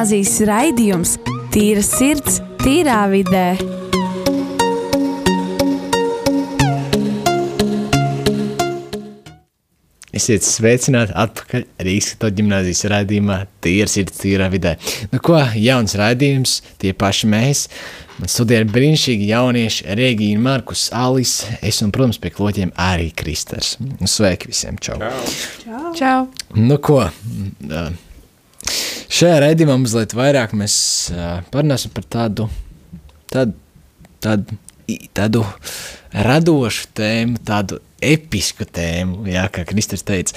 [0.00, 1.10] gimnāzijas raidījums
[1.52, 3.58] Tīra sirds, tīrā vidē.
[10.16, 14.78] Esiet sveicināti atpakaļ Rīgas katoļu ģimnāzijas raidījumā Tīra sirds, tīrā vidē.
[15.12, 17.66] Nu ko, jauns raidījums, tie paši mēs.
[18.22, 23.76] Man studē ir brīnišķīgi jaunieši Regīna, Markus, Alis, es un, protams, pie kloķiem arī Kristers.
[23.84, 24.96] Nu, sveiki visiem, čau!
[25.66, 25.90] Čau!
[26.00, 26.28] Čau.
[26.56, 27.90] Nu ko, ā,
[29.10, 30.74] šajā raidījumā mazliet vairāk mēs
[31.14, 32.46] ā, parunāsim par tādu,
[33.32, 33.56] tādu,
[34.22, 34.58] tādu,
[35.16, 35.44] tādu
[36.14, 40.36] radošu tēmu, tādu episku tēmu, jā, kā Kristers teica,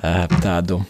[0.00, 0.80] ā, tādu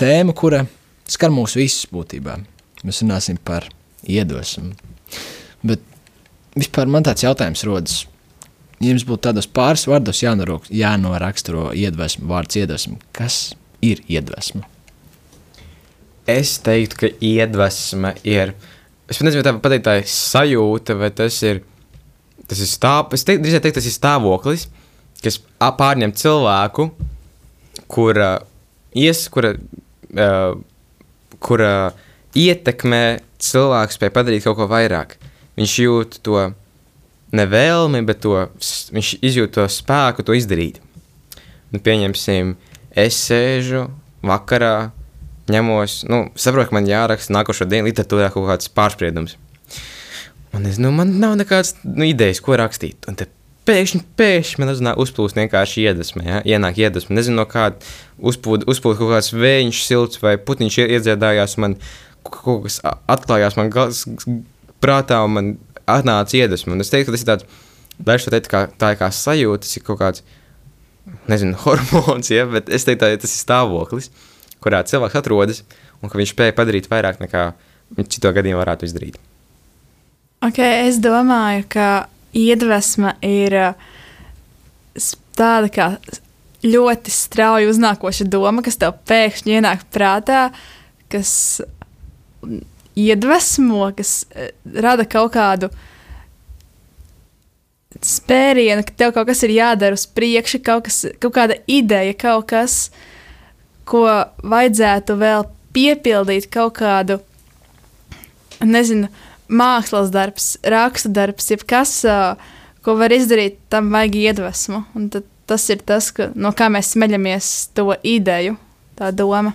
[0.00, 0.64] tēmu, kura
[1.10, 2.38] skar mūs visus būtībā.
[2.86, 3.66] Mēs runāsim par
[4.08, 4.72] iedvesmu.
[5.66, 5.82] Bet
[6.56, 7.98] vispār man tāds jautājums rodas.
[8.80, 13.50] Ja jums būtu tādos pāris vārdos jānoraksturo iedvesmu, vārds iedvesmu, kas
[13.84, 14.69] ir iedvesma?
[16.28, 18.54] Es teiktu, ka iedvesma ir.
[19.10, 21.62] Es pat nezinu, tā pateikt, tā ir sajūta, vai tas ir.
[22.50, 24.64] Tas ir stāv, es teiktu, drīzāk teikt, tas ir stāvoklis,
[25.22, 26.88] kas pārņem cilvēku,
[27.90, 28.30] kura,
[28.98, 29.52] ies, kura,
[30.10, 30.56] uh,
[31.38, 31.72] kura
[32.34, 33.04] ietekmē
[33.38, 35.14] cilvēku spēju padarīt kaut ko vairāk.
[35.58, 36.48] Viņš jūt to
[37.36, 38.34] nevēlmi, bet to,
[38.94, 40.80] viņš izjūt to spēku, to izdarīt.
[41.70, 42.56] Nu, pieņemsim,
[42.98, 43.86] es sēžu
[44.26, 44.90] vakarā,
[45.52, 49.36] ņemos, nu, saprotu, ka man jāraksta nākošo dienu literatūrā kaut kāds pārspriedums.
[50.56, 53.06] Un es, nu, man nav nekādas nu, idejas, ko rakstīt.
[53.10, 53.28] Un te
[53.68, 56.38] pēkšņi, pēkšņi man uznāk uzplūst vienkārši iedvesma, ja?
[56.56, 57.14] ienāk iedvesma.
[57.18, 57.78] Nezinu, no kāda
[58.18, 61.76] uzpūta uzpūd kaut kāds vējš, silts vai putiņš ie- iedziedājās, man
[62.26, 64.04] kaut kas atklājās man gals,
[64.82, 65.52] prātā un man
[65.90, 66.74] atnāca iedvesma.
[66.74, 67.62] Un es teiktu, ka tas ir tāds,
[68.10, 70.24] dažs teikt, kā, tā ir kā sajūta, tas ir kaut kāds,
[71.30, 72.46] nezinu, hormons, ja?
[72.50, 74.10] bet es teiktu, ka tas ir stāvoklis,
[74.64, 75.64] kurā cilvēks atrodas
[76.00, 77.50] un ka viņš spēja padarīt vairāk nekā
[77.98, 79.18] viņš cito gadījumā varētu izdarīt.
[80.40, 81.86] Okay, es domāju, ka
[82.36, 83.88] iedvesma ir uh,
[85.36, 85.88] tāda kā
[86.64, 90.48] ļoti strauji uznākoša doma, kas tev pēkšņi ienāk prātā,
[91.12, 91.32] kas
[92.96, 94.50] iedvesmo, kas uh,
[94.80, 95.72] rada kaut kādu
[98.00, 102.48] spērienu, ka tev kaut kas ir jādara uz priekšu, kaut, kas, kaut kāda ideja, kaut
[102.52, 102.86] kas,
[103.90, 104.04] ko
[104.46, 107.18] vajadzētu vēl piepildīt, kaut kādu,
[108.62, 109.10] nezinu,
[109.50, 111.96] mākslas darbs, raksta darbs, jebkas,
[112.84, 114.84] ko var izdarīt, tam vajag iedvesmu.
[114.96, 118.54] Un tad tas ir tas, ka, no kā mēs smeļamies to ideju,
[118.98, 119.52] tā doma.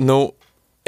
[0.00, 0.32] Nu,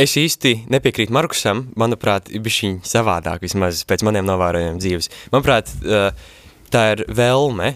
[0.00, 1.66] es īsti nepiekrītu Markusam.
[1.78, 5.10] Manuprāt, ir bijis viņa savādāk, vismaz pēc maniem novērojumiem dzīves.
[5.34, 5.70] Manuprāt,
[6.72, 7.74] tā ir vēlme,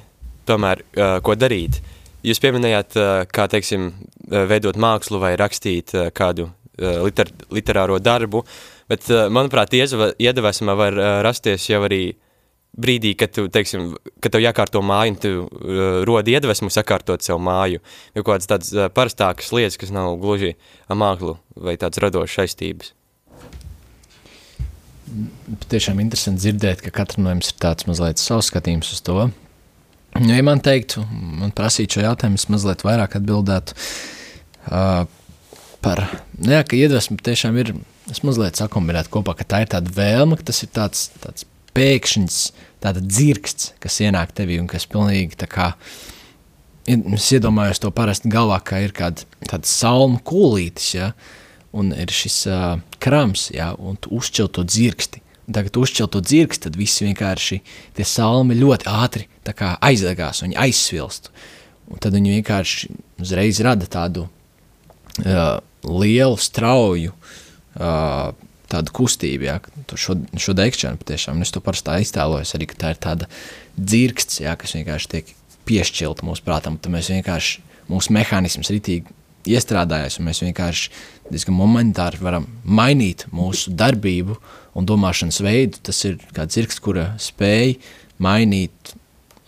[0.49, 0.83] tomēr,
[1.23, 1.83] ko darīt.
[2.27, 2.97] Jūs pieminējāt,
[3.33, 3.93] kā teiksim,
[4.29, 8.43] veidot mākslu vai rakstīt kādu liter, literāro darbu,
[8.91, 12.03] bet, manuprāt, iedvesma var rasties jau arī
[12.77, 17.43] brīdī, kad, tu, teiksim, kad tev jākārto māju, un tu uh, rodi iedvesmu sakārtot savu
[17.43, 17.83] māju,
[18.17, 20.55] jau kādas tādas uh, parastākas lietas, kas nav gluži
[20.89, 22.95] mākslu vai tādas radošas saistības.
[25.71, 29.31] Tiešām interesanti dzirdēt, ka katram no jums ir tāds mazliet savs skatījums uz to.
[30.19, 31.05] Nu, ja man teiktu,
[31.39, 35.05] man prasītu šo jautājumu, es mazliet vairāk atbildētu uh,
[35.85, 36.03] par,
[36.35, 37.73] nu, jā, ka iedvesma tiešām ir,
[38.11, 41.47] es mazliet sakombinētu kopā, ka tā ir tāda vēlme, ka tas ir tāds, tāds
[41.79, 42.41] pēkšņs,
[42.83, 45.71] tāda dzirksts, kas ienāk tevī un kas pilnīgi tā kā,
[46.91, 51.13] es iedomājos to parasti galvā, ka ir kāda tāda salmu kūlītis, ja,
[51.77, 55.23] un ir šis uh, krams, ja, un tu uzšķil to dzirksti.
[55.51, 57.61] Tagad uzšķil to dzirksti, tad viss vienkārši
[57.99, 59.27] tie salmi ļoti ātri
[59.59, 61.31] aizdegās, viņi aizsvilst.
[61.91, 62.91] Un tad viņi vienkārši
[63.23, 68.31] uzreiz rada tādu uh, lielu, strauju uh,
[68.71, 69.59] tādu kustību, ja,
[69.99, 73.31] šo, šo degšanu patiešām, un es to parasti tā iztēlojos arī, ka tā ir tāda
[73.75, 75.33] dzirksts, ja, kas vienkārši tiek
[75.67, 79.11] piešķilta mūsu prātam, tad mēs vienkārši, mūsu mehānisms ritīgi
[79.51, 80.91] iestrādājas, un mēs vienkārši
[81.31, 84.37] diezgan momentāri varam mainīt mūsu darbību
[84.77, 85.81] un domāšanas veidu.
[85.89, 87.79] Tas ir kā dzirksts, kura spēj
[88.23, 88.95] mainīt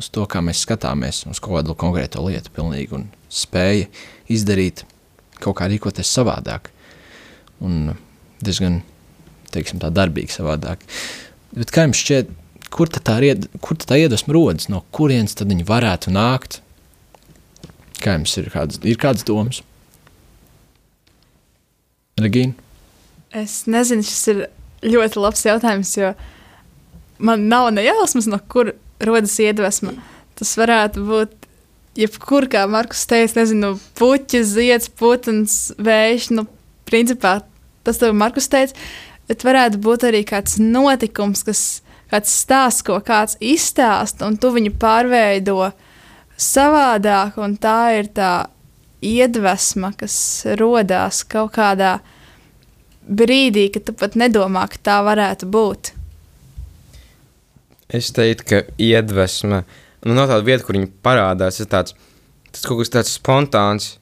[0.03, 3.89] uz to, kā mēs skatāmies uz kaut kādu konkrēto lietu pilnīgi, un spēja
[4.33, 4.85] izdarīt
[5.43, 6.71] kaut kā rīkoties savādāk.
[7.63, 7.95] Un
[8.43, 8.81] diezgan,
[9.55, 10.83] teiksim tā, darbīgi savādāk.
[11.55, 12.31] Bet kā jums šķiet,
[12.73, 16.61] kur tad tā, ied, kur tā iedvesma rodas, no kurienes tad viņi varētu nākt?
[18.03, 19.63] Kā jums ir kādas, ir kādas domas?
[22.21, 22.57] Regīna?
[23.33, 24.41] Es nezinu, šis ir
[24.85, 26.11] ļoti labs jautājums, jo
[27.23, 28.75] man nav nejausmas, no kur
[29.07, 29.95] rodas iedvesma.
[30.39, 31.35] Tas varētu būt
[31.99, 36.31] jebkur, kā Markus teica, nezinu, puķis, zieds, putns, vējš.
[36.39, 36.47] Nu,
[36.89, 37.41] principā
[37.87, 38.77] tas, ko Markus teica,
[39.31, 41.63] bet varētu būt arī kāds notikums, kas,
[42.13, 45.73] kāds stāsts, ko kāds izstāsta, un tu viņu pārveido
[46.41, 48.33] savādāk, un tā ir tā
[49.03, 50.17] iedvesma, kas
[50.61, 51.97] rodās kaut kādā
[53.03, 55.93] brīdī, kad tu pat nedomā, ka tā varētu būt.
[57.93, 59.63] Es teiktu, ka iedvesma
[60.07, 61.95] nu, no tāda vieta, kur viņi parādās, ir tāds,
[62.51, 63.97] tas kaut kas tāds spontāns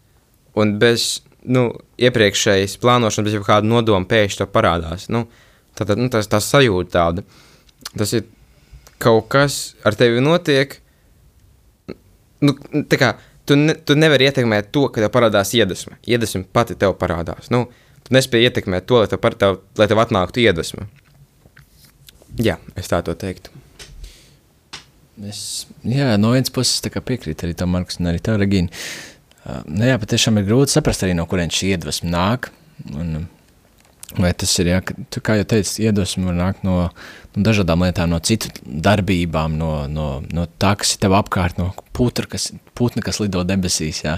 [0.58, 1.68] un bez nu,
[2.00, 5.08] iepriekšējas plānošanas, bez kāda nodoma pēkšņi to parādās.
[5.12, 5.24] Nu,
[5.76, 7.24] tā, tā, nu, tas, tā sajūta tāda.
[7.94, 8.26] Tas ir
[9.00, 10.76] kaut kas ar tevi notiek.
[12.44, 12.54] Nu,
[12.88, 13.14] tā kā
[13.48, 15.98] tu, ne, tu nevari ietekmēt to, ka tev parādās iedvesma.
[16.08, 17.50] Iedvesma pati tev parādās.
[17.52, 17.66] Nu,
[18.04, 20.88] tu nespēji ietekmēt to, lai tev, par, tev, lai tev atnāktu iedvesma.
[22.40, 23.59] Jā, es tā to teiktu.
[25.28, 28.72] Es, jā, no vienas puses piekrītu arī tam, Markus, un arī tev, Regīna.
[29.68, 32.50] Nu, jā, patiešām ir grūti saprast arī, no kurienes šī iedvesma nāk.
[32.96, 33.26] Un,
[34.16, 34.80] vai tas ir, jā,
[35.12, 36.76] tu, kā jau teici, iedvesma var nākt no,
[37.34, 41.70] no dažādām lietām, no citu darbībām, no, no, no tā, kas ir tev apkārt, no
[41.96, 44.16] putra, kas, putna, kas lido debesīs, jā,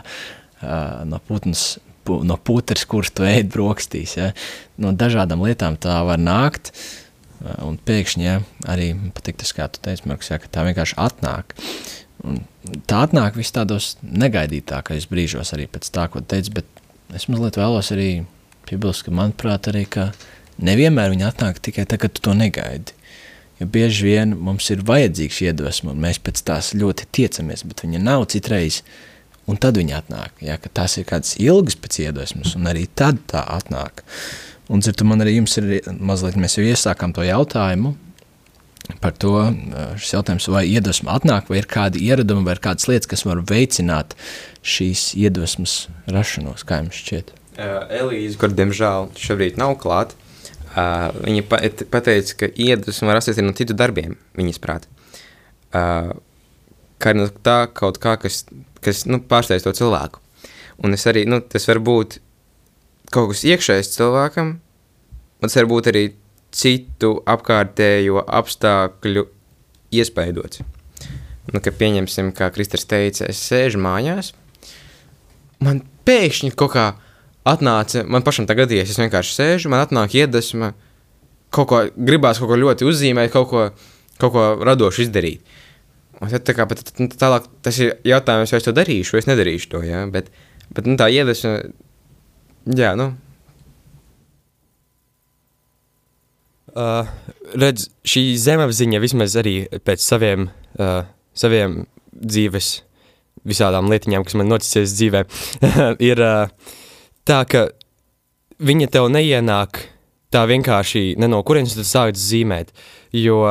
[1.09, 1.67] no putnas,
[2.07, 4.33] pu, no putras, kurš tu ēd brokstīs, jā,
[4.81, 6.73] no dažādām lietām tā var nākt.
[6.73, 7.03] Uh,
[7.43, 8.37] Un pēkšņi ja,
[8.71, 11.57] arī patīk tas, kā tu teici, Markus, ja, ka tā vienkārši atnāk.
[12.23, 12.43] Un
[12.87, 16.53] tā atnāk vis tādos negaidītākajos brīžos, arī pēc tā, ko teici.
[16.55, 16.69] Bet
[17.17, 18.11] es mazliet vēlos arī
[18.69, 20.11] piebilst, ka manuprāt, arī ka
[20.63, 22.95] nevienmēr viņi atnāk tikai tad, kad tu to negaidi.
[23.59, 28.05] Jo bieži vien mums ir vajadzīgs iedvesma, un mēs pēc tās ļoti tiecamies, bet viņa
[28.07, 28.83] nav citreiz.
[29.51, 30.39] Un tad viņi atnāk.
[30.47, 34.05] Ja, tās ir kādas ilgas pēc iedvesmas, un arī tad tā atnāk.
[34.07, 35.69] Uh, Un dzirdu, man arī jums ir
[35.99, 37.97] mazliet, mēs jau iesākām to jautājumu
[39.03, 39.35] par to,
[40.01, 43.43] šis jautājums, vai iedvesma atnāk, vai ir kādi ieradumi, vai ir kādas lietas, kas var
[43.49, 44.17] veicināt
[44.67, 47.33] šīs iedvesmas rašanos, kā jums šķiet?
[47.53, 50.17] Uh, Elīze, kur diemžēl šobrīd nav klāt,
[50.73, 51.61] uh, viņa pa,
[51.93, 54.89] pateica, ka iedvesma var rasties no citu darbiem, viņas prāt.
[55.73, 56.15] Uh,
[57.03, 58.45] kā no tā kaut kā, kas,
[58.85, 60.23] kas nu, pārsteidz to cilvēku.
[60.83, 62.19] Un es arī, nu, tas var būt
[63.13, 64.57] kaut kas iekšējs cilvēkam,
[65.43, 66.05] un tas var būt arī
[66.53, 69.27] citu apkārtējo apstākļu
[69.93, 70.63] iespaidots.
[71.53, 74.31] Nu, ka pieņemsim, kā Kristers teica, es sēžu mājās,
[75.63, 76.87] man pēkšņi kaut kā
[77.49, 80.73] atnāca, man pašam tā gadījies, es vienkārši sēžu, man atnāk iedvesma,
[81.53, 83.67] kaut ko, gribās kaut ko ļoti uzzīmēt, kaut ko,
[84.23, 85.43] kaut ko radošu izdarīt.
[86.23, 86.85] Un tad tā kā, bet
[87.19, 90.05] tālāk tas ir jautājums, vai es to darīšu, vai es nedarīšu to, ja?
[90.07, 90.31] bet,
[90.71, 91.57] bet nu, tā iedvesma
[92.71, 93.11] Jā, nu.
[96.73, 97.09] Uh,
[97.59, 100.47] redz, šī zemapziņa vismaz arī pēc saviem,
[100.79, 101.03] uh,
[101.37, 101.83] saviem
[102.15, 102.69] dzīves
[103.45, 105.25] visādām lietiņām, kas man noticies dzīvē,
[106.11, 106.71] ir uh,
[107.29, 107.67] tā, ka
[108.63, 109.83] viņa tev neienāk
[110.33, 112.71] tā vienkārši ne no kurienes tu sāc zīmēt,
[113.13, 113.43] jo,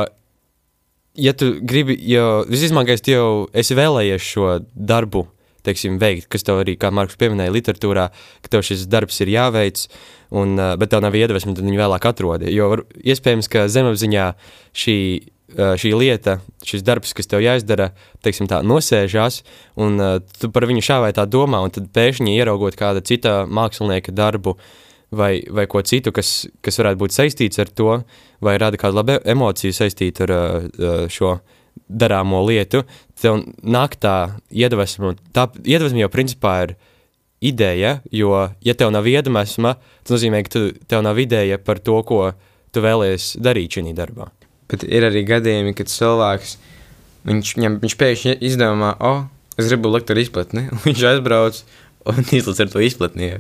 [1.20, 5.36] ja tu gribi, jo visizmākais tu jau esi vēlējies šo darbu uh,
[5.68, 8.08] teiksim, veikt, kas tev arī, kā Marks pieminēja, literatūrā,
[8.44, 9.86] ka tev šis darbs ir jāveic,
[10.38, 12.52] un, bet tev nav iedvesma, tad viņi vēlāk atrodi.
[12.56, 14.28] Jo var, iespējams, ka zemapziņā
[14.84, 14.98] šī,
[15.82, 17.92] šī lieta, šis darbs, kas tev jāizdara,
[18.26, 19.42] teiksim, tā nosēžās,
[19.82, 20.00] un
[20.40, 24.56] tu par viņu šā vai tā domā, un tad pēkšņi ieraugot kāda cita mākslinieka darbu,
[25.12, 27.98] vai, vai ko citu, kas, kas varētu būt saistīts ar to,
[28.42, 31.36] vai rada kādu labu emociju saistītu ar šo
[31.92, 32.86] darāmo lietu,
[33.22, 34.16] tev nāk tā
[34.50, 35.16] iedvesma.
[35.36, 36.76] Tā iedvesma jau principā ir
[37.42, 39.76] ideja, jo, ja tev nav iedvesma,
[40.06, 42.32] tas nozīmē, ka tu, tev nav ideja par to, ko
[42.72, 44.30] tu vēlies darīt šajā darbā.
[44.72, 46.56] Bet ir arī gadījumi, kad cilvēks
[47.28, 49.26] viņš, viņam, viņš pēkšņi izdomā, oh,
[49.60, 51.62] es gribu lektoru izplatni, un viņš aizbrauc
[52.12, 53.34] un izlaiž ar to izplatni.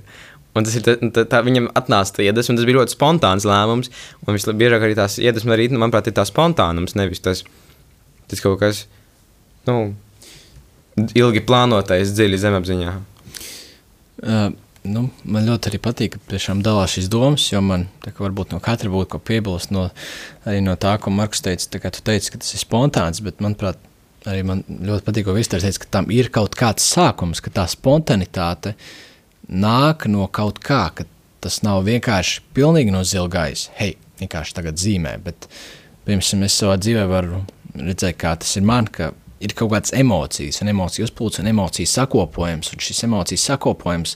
[0.52, 3.88] Un tas ir tā, tā, tā viņam atnāca tā iedvesma, tas bija ļoti spontāns lēmums.
[4.26, 7.46] Un visbiežāk arī tās iedvesmas, arī, manuprāt, ir tā spontānums, nevis tas,
[8.28, 8.84] tas kaut kas,
[9.70, 9.78] nu,
[11.18, 12.98] ilgi plānotais dziļi zemapziņā.
[14.22, 14.52] Uh,
[14.88, 18.62] nu, man ļoti arī patīk, ka tiešām dalās šīs domas, jo man tā, varbūt no
[18.64, 19.74] katra būtu ko piebilst.
[19.74, 19.88] No,
[20.46, 23.42] arī no tā, ko Marks teica, tā kā tu teici, ka tas ir spontāns, bet
[23.44, 23.80] manuprāt,
[24.30, 27.68] arī man ļoti patīk, ko Visters teica, ka tam ir kaut kāds sākums, ka tā
[27.72, 28.76] spontanitāte
[29.52, 31.08] nāk no kaut kā, ka
[31.42, 33.72] tas nav vienkārši pilnīgi no zila gaisa.
[33.80, 35.50] Hei, vienkārši tagad zīmē, bet,
[36.06, 37.42] piemēram, es savā dzīvē varu
[37.74, 41.90] redzēt, kā tas ir man, ka ir kaut kādas emocijas, un emociju uzplūds un emociju
[41.90, 44.16] sakopojums, un šis emociju sakopojums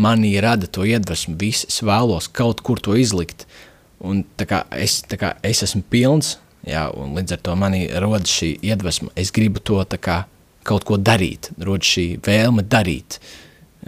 [0.00, 3.46] manī rada to iedvesmu, visu, es vēlos kaut kur to izlikt,
[4.00, 6.36] un tā kā es, tā kā es esmu pilns,
[6.66, 10.22] jā, un līdz ar to manī rodas šī iedvesma, es gribu to tā kā
[10.66, 13.20] kaut ko darīt, rodas šī vēlme darīt,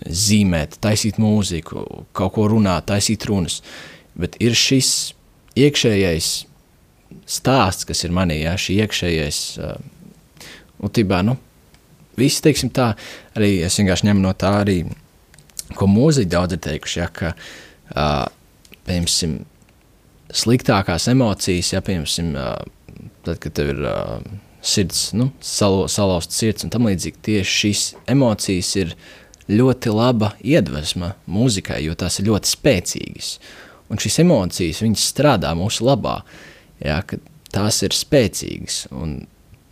[0.04, 3.60] zīmēt, taisīt mūziku, kaut ko runāt, taisīt runas,
[4.18, 5.14] bet ir šis
[5.58, 6.30] iekšējais
[7.30, 9.76] stāsts, kas ir manī, ja, šī iekšējais, uh,
[10.84, 11.36] utībā, nu,
[12.18, 12.92] viss, teiksim tā,
[13.38, 14.78] arī es vienkārši ņemu no tā arī,
[15.78, 17.34] ko mūziķi daudz ir teikuši, ja, ka,
[17.94, 18.24] uh,
[18.86, 19.42] piemēram,
[20.34, 24.16] sliktākās emocijas, ja, piemēram, uh, tad, kad tev ir uh,
[24.64, 28.96] sirds, nu, salo, salauzta sirds un tam līdzīgi, tieši šīs emocijas ir
[29.50, 33.36] ļoti laba iedvesma mūzikai, jo tās ir ļoti spēcīgas.
[33.92, 36.22] Un šīs emocijas, viņas strādā mūsu labā,
[36.80, 37.20] ja, ka
[37.52, 39.18] tās ir spēcīgas, un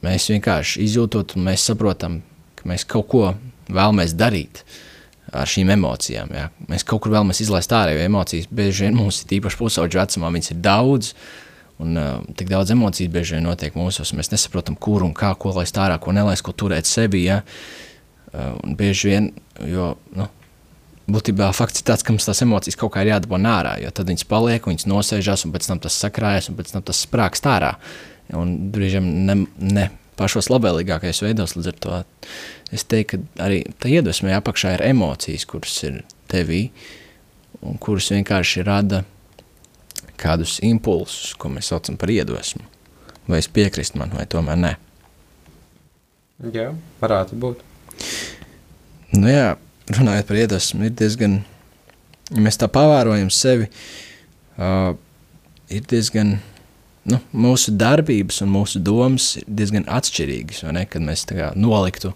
[0.05, 2.21] mēs vienkārši izjūtot, un mēs saprotam,
[2.59, 3.29] ka mēs kaut ko
[3.73, 4.65] vēlamies darīt
[5.33, 6.33] ar šīm emocijām.
[6.37, 6.49] Ja.
[6.69, 10.53] Mēs kaut kur vēlamies izlaist ārējo emocijas, bieži vien mums ir īpaši pusauģu vecumā, viņas
[10.53, 11.15] ir daudz,
[11.83, 15.55] un uh, tik daudz emociju bieži vien notiek mūsos, mēs nesaprotam, kur un kā, ko
[15.57, 17.41] laist ārā, ko nelaist, ko turēt sevi, ja.
[18.33, 19.33] Uh, un bieži vien,
[19.69, 20.29] jo, nu,
[21.13, 24.11] būtībā fakts ir tāds, ka mums tās emocijas kaut kā ir jādabūna ārā, jo tad
[24.13, 27.75] viņas paliek, viņas nosēžas, un pēc tam tas sakrājas, un pēc tam tas sprāgst ārā.
[28.39, 32.01] Un brīžiem ne, ne pašos labvēlīgākajos veidos, līdz ar to
[32.73, 36.67] es teiktu, ka arī tā iedvesmē apakšā ir emocijas, kuras ir tevī,
[37.63, 39.03] un kuras vienkārši rada
[40.23, 42.65] kādus impulsus, ko mēs saucam par iedvesmu.
[43.29, 44.73] Vai es piekrīstu man, vai tomēr nē?
[46.53, 46.71] Jā,
[47.03, 47.61] varētu būt.
[49.15, 49.53] Nu jā,
[49.93, 51.41] runājot par iedvesmu, ir diezgan,
[52.33, 53.69] ja mēs tā pavērojam sevi,
[54.57, 54.95] uh,
[55.71, 56.39] ir diezgan,
[57.09, 62.13] nu, mūsu darbības un mūsu domas ir diezgan atšķirīgas, ne, kad mēs kā noliktu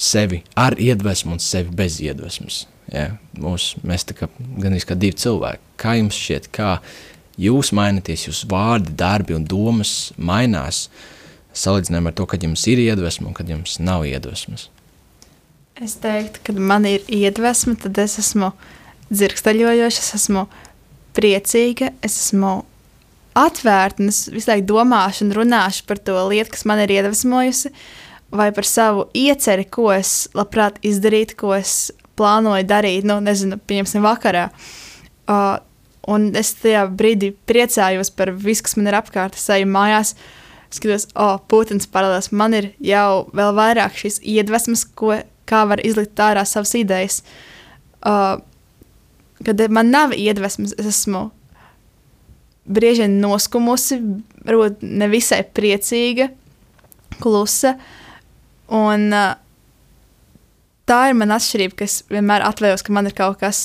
[0.00, 2.64] sevi ar iedvesmu un sevi bez iedvesmas.
[2.90, 4.26] Ja, mūs, mēs kā
[4.58, 5.62] gan kā divi cilvēki.
[5.78, 6.78] Kā jums šķiet, kā
[7.40, 10.88] jūs mainaties, jūsu vārdi, darbi un domas mainās
[11.56, 14.68] salīdzinājumā ar to, kad jums ir iedvesma un kad jums nav iedvesmas?
[15.80, 18.50] Es teiktu, ka man ir iedvesma, tad es esmu
[19.10, 20.44] dzirksteļojoša, es esmu
[21.16, 22.60] priecīga, es esmu
[23.38, 27.72] atvērta un es visu laiku domāšu un runāšu par to lietu, kas man ir iedvesmojusi,
[28.34, 34.04] vai par savu ieceri, ko es labprāt izdarītu, ko es plānoju darīt, nu, nezinu, pieņemsim,
[34.04, 34.48] vakarā.
[35.30, 35.56] Uh,
[36.10, 39.38] un es tajā brīdī priecājos par visu, kas man ir apkārt.
[39.38, 40.14] Es eju mājās,
[40.74, 42.30] skatos, o, oh, Putins paralēlis.
[42.36, 45.16] Man ir jau vēl vairāk šīs iedvesmas, ko,
[45.50, 47.20] kā var izlikt ārā savas idejas.
[48.00, 48.38] Uh,
[49.44, 51.28] kad man nav iedvesmas, es esmu
[52.68, 54.00] brīži vien noskumusi,
[54.46, 56.30] varbūt nevisai priecīga,
[57.20, 57.76] klusa.
[58.70, 59.34] Un, uh,
[60.90, 63.60] tā ir mana atšķirība, ka es vienmēr atvējos, ka man ir kaut kas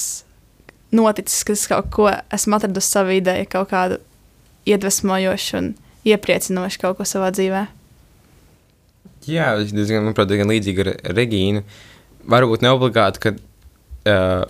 [0.96, 4.00] noticis, ka es kaut ko esmu atradusi savu ideju, kaut kādu
[4.70, 5.74] iedvesmojošu un
[6.06, 7.66] iepriecinošu kaut ko savā dzīvē.
[9.26, 11.64] Jā, es diezgan, manuprāt, diezgan līdzīgi ar Regīnu.
[12.30, 14.46] Varbūt ne obligāti, ka uh,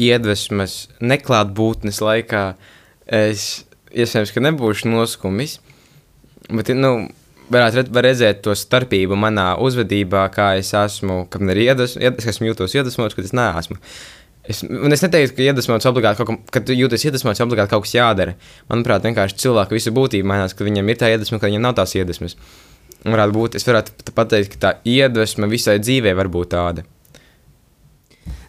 [0.00, 2.44] iedvesmas neklātbūtnes laikā
[3.10, 5.58] es iespējams, ka nebūšu noskumis,
[6.50, 7.08] bet, nu,
[7.50, 12.50] varētu var redzēt to starpību manā uzvedībā, kā es esmu, kad ir iedvesmots, es esmu
[12.50, 13.78] jūtos iedvesmots, kad es neesmu.
[14.50, 17.94] Es, un es neteiktu, ka iedvesmots obligāti kaut kas, kad jūties iedvesmots, obligāti kaut kas
[17.94, 18.36] jādara.
[18.70, 21.94] Manuprāt, vienkārši cilvēku visa būtība mainās, ka viņam ir tā iedvesma, ka viņam nav tās
[21.98, 22.38] iedvesmas.
[23.04, 26.86] Varētu būt, es varētu pateikt, ka tā iedvesma visai dzīvē var būt tāda.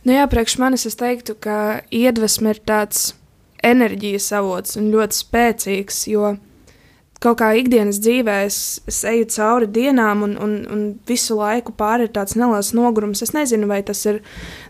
[0.08, 3.12] Nu jā, priekš manis es teiktu, ka iedvesma ir tāds
[3.64, 6.36] enerģijas avots un ļoti spēcīgs, jo
[7.22, 8.58] kaut kā ikdienas dzīvē es,
[8.90, 13.22] es eju cauri dienām, un, un, un visu laiku pāri ir tāds neliels nogurums.
[13.22, 14.22] Es nezinu, vai tas ir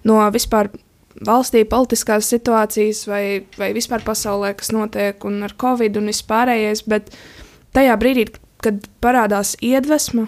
[0.07, 0.71] no vispār
[1.27, 3.23] valstī politiskās situācijas vai,
[3.59, 7.11] vai vispār pasaulē, kas notiek un ar covid un vispārējais, bet
[7.75, 8.27] tajā brīdī,
[8.61, 10.27] kad parādās iedvesma,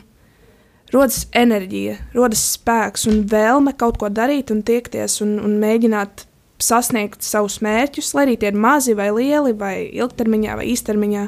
[0.93, 6.27] rodas enerģija, rodas spēks un vēlme kaut ko darīt un tiekties un, un mēģināt
[6.63, 11.23] sasniegt savus mērķus, lai arī tie ir mazi vai lieli, vai ilgtermiņā vai īstermiņā.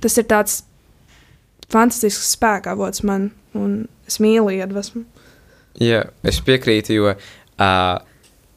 [0.00, 0.60] Tas ir tāds
[1.70, 5.04] fantastisks spēka avots man, un es mīlu iedvesmu.
[5.80, 7.18] Jā, es piekrītu, jo uh,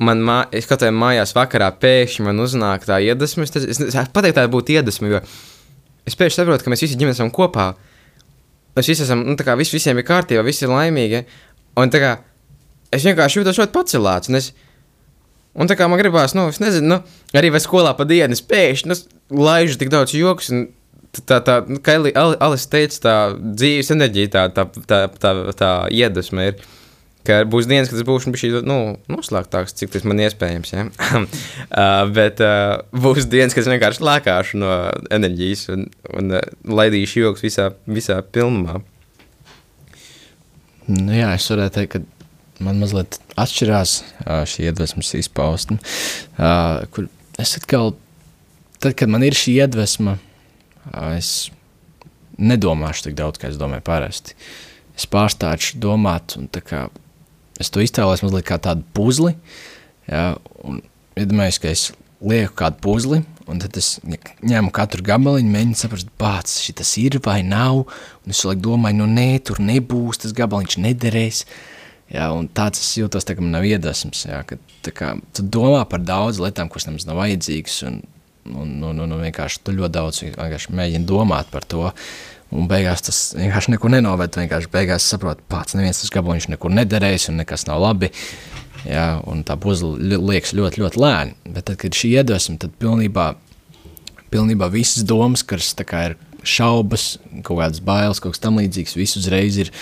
[0.03, 3.45] man mā, es kaut kādā mājās vakarā pēkšņi man uznāk tā iedvesma.
[3.45, 5.23] Es, es, es pateicu, tā būtu iedvesma, jo
[6.09, 7.71] es pēkšņi saprotu, ka mēs visi ģimenes esam kopā.
[8.73, 11.23] Mēs visi esam, nu, tā kā vis, visiem ir kārtībā, visi ir laimīgi.
[11.79, 12.13] Un tā kā
[12.93, 14.31] es vienkārši jūtos ļoti pacelāts.
[14.31, 14.51] Un, es,
[15.55, 18.43] un tā kā man gribās, nu, es nezinu, nu, arī vai skolā pa dienu es
[18.45, 18.97] pēkšņi nu,
[19.43, 20.53] laižu tik daudz joks.
[20.53, 20.71] Un,
[21.29, 21.93] Tā, tā, nu, kā
[22.41, 26.63] Alis teica, tā dzīves enerģija, tā, tā, tā, tā, tā iedvesma ir.
[27.23, 28.77] Ka būs dienas, kad es būšu šī, nu,
[29.13, 30.73] noslēgtāks, cik tas man iespējams.
[30.73, 30.87] Ja?
[31.21, 34.73] uh, bet uh, būs dienas, kad es vienkārši lēkāšu no
[35.13, 35.85] enerģijas un,
[36.17, 38.81] un uh, laidīšu joks visā, visā pilnumā.
[40.89, 42.01] Nu, jā, es varētu teikt, ka
[42.63, 45.79] man mazliet atšķirās uh, šī iedvesmas izpausme,
[46.37, 47.09] uh, kur
[47.41, 47.93] es atkal
[48.83, 50.17] tad, kad man ir šī iedvesma,
[51.15, 51.49] es
[52.37, 54.37] nedomāšu tik daudz, kā es domāju parasti.
[54.97, 56.87] Es pārstāšu domāt, un kā
[57.61, 59.33] es to iztēlojos mazliet kā tādu puzli.
[60.09, 60.33] Ja,
[61.17, 61.85] iedomājos, ka es
[62.23, 67.41] lieku kādu puzli, un tad es ņemu katru gabaliņu, mēģinu saprast, kāds šis ir vai
[67.47, 67.85] nav.
[68.23, 71.45] Un es domāju, nu nē, tur nebūs, tas gabaliņš nederēs.
[71.47, 71.72] Ja,
[72.13, 74.25] un tāds es jūtos, tā, ka man nav iedvesmas.
[74.27, 74.59] Ja, ka,
[74.93, 78.01] kā, tu domā par daudz lietām, kuras nemaz nav vajadzīgas, un,
[78.51, 80.21] un, un, un, un vienkārši tu ļoti daudz
[80.69, 81.87] mēģini domāt par to.
[82.53, 84.35] Un beigās tas vienkārši neko nenoved.
[84.37, 88.11] Vienkārši beigās saproti, pats neviens tas gabaliņš nekur nederēs un nekas nav labi.
[88.85, 91.33] Ja, un tā puzle liekas ļoti, ļoti lēni.
[91.55, 93.31] Bet tad, kad šī iedvesma, tad pilnībā,
[94.29, 99.73] pilnībā visas domas, kas ir šaubas, kaut kādas bailes, kaut kas tamlīdzīgs, viss uzreiz ir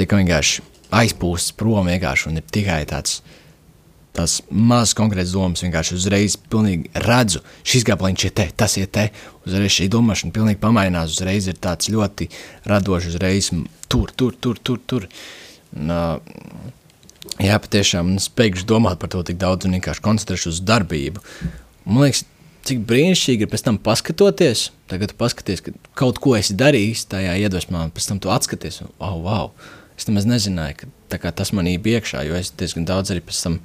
[0.00, 3.20] vienkārši aizpūsts prom vienkārši un ir tikai tāds.
[4.12, 6.34] Tas mazs konkrēts domas vienkārši uzreiz
[7.06, 9.06] redzu, šis gabaliņš ir te, tas ir te.
[9.46, 11.14] Uzreiz šī domāšana pilnīgi pamainās.
[11.14, 12.28] Uzreiz ir tāds ļoti
[12.68, 13.48] radošs, uzreiz
[13.88, 14.82] tur, tur, tur, tur.
[14.84, 15.08] tur.
[15.72, 16.20] Un, uh,
[17.40, 21.24] jā, patiešām es beigšu domāt par to tik daudz un vienkārši koncentrēšos uz darbību.
[21.88, 22.26] Man liekas,
[22.68, 24.68] cik brīnišķīgi ir pēc tam paskatoties.
[24.92, 28.92] Tagad paskaties, ka kaut ko esi darījis tajā iedvesmā, un pēc tam tu atskaties, un
[29.00, 33.20] wow, wow Es nemaz nezināju, ka tas man bija iekšā, jo es diezgan daudz arī
[33.22, 33.60] pēc tam,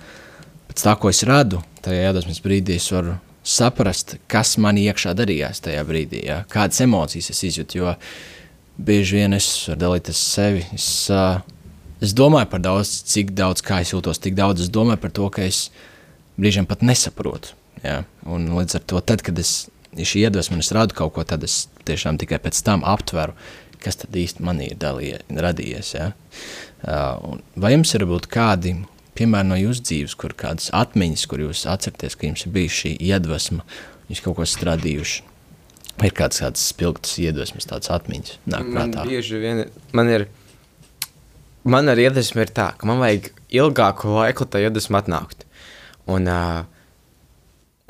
[0.70, 5.64] pēc tā, ko es radu, tajā iedvesmas brīdī, es varu saprast, kas man iekšā darījās
[5.66, 6.44] tajā brīdī, ja?
[6.54, 7.80] kādas emocijas es izjūtu.
[7.80, 7.96] Jo
[8.78, 10.62] bieži vien es varu dalīties sevi.
[10.78, 11.40] Es, uh,
[12.06, 15.32] es domāju par daudz, cik daudz kā es jūtos, tik daudz es domāju par to,
[15.34, 15.72] ka es
[16.38, 17.58] brīžiem pat nesaprotu.
[17.82, 18.04] Ja?
[18.30, 19.64] Un līdz ar to, tad, kad es
[19.98, 23.34] šī iedvesma un es radu kaut ko, tad es tiešām tikai pēc tam aptveru,
[23.84, 25.94] kas tad īsti man ir dalīja, radījies.
[25.98, 26.12] Ja?
[26.84, 28.76] Uh, vai jums ir būt kādi
[29.18, 32.94] piemēri no jūsu dzīves, kur kādas atmiņas, kur jūs atceraties, ka jums ir bijusi šī
[33.10, 33.66] iedvesma,
[34.12, 35.26] jūs kaut ko strādījuši?
[35.98, 38.38] Vai ir kāds tāds spilgts iedvesmas, tāds atmiņas?
[38.46, 39.08] Nāk man prātā?
[39.10, 39.64] bieži vien,
[39.98, 40.28] man ir,
[41.66, 45.48] man ar iedvesmu ir tā, ka man vajag ilgāku laiku, lai tā iedvesma atnāktu.
[46.14, 46.62] Un, uh,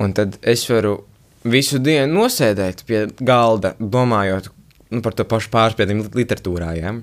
[0.00, 1.02] un tad es varu
[1.44, 4.48] visu dienu nosēdēt pie galda, domājot,
[4.92, 6.72] nu, par to pašu pārspējumu literatūrā.
[6.78, 6.94] Ja?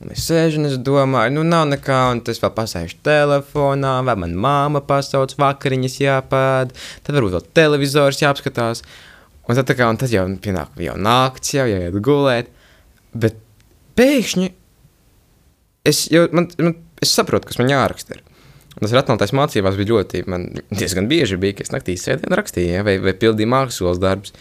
[0.00, 4.16] Un es sēžu un es domāju, nu, nav nekā, un tas vēl pasēžu telefonā, vai
[4.22, 6.72] man māma pasauc vakariņas jāpēd,
[7.04, 8.80] tad varbūt vēl televizors jāapskatās.
[9.50, 12.48] Un tad, kā, un tad jau pienāk jau nakts, jau jāiet gulēt.
[13.12, 13.36] Bet
[13.98, 14.48] pēkšņi
[15.90, 18.16] es, jau, man, man, es saprotu, kas man jāraksta.
[18.16, 18.24] Ir.
[18.78, 22.38] Un tas ratnotājs mācībās bija ļoti, man diezgan bieži bija, ka es naktī sēdēju un
[22.38, 24.32] rakstīju, ja, vai, vai pildīju mākslas darbus.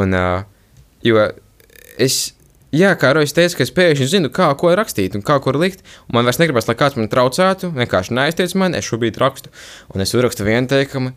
[0.00, 0.44] Un, uh,
[1.04, 1.26] jo
[2.00, 2.18] es,
[2.74, 5.84] jā, kā Rojas teica, ka es pēkšņi zinu, kā ko rakstīt un kā ko likt.
[6.12, 9.52] Man vairs negribas, lai kāds man traucētu, vienkārši neaizteic man, es šobrīd rakstu.
[9.94, 11.12] Un es uzrakstu vienu teikumu,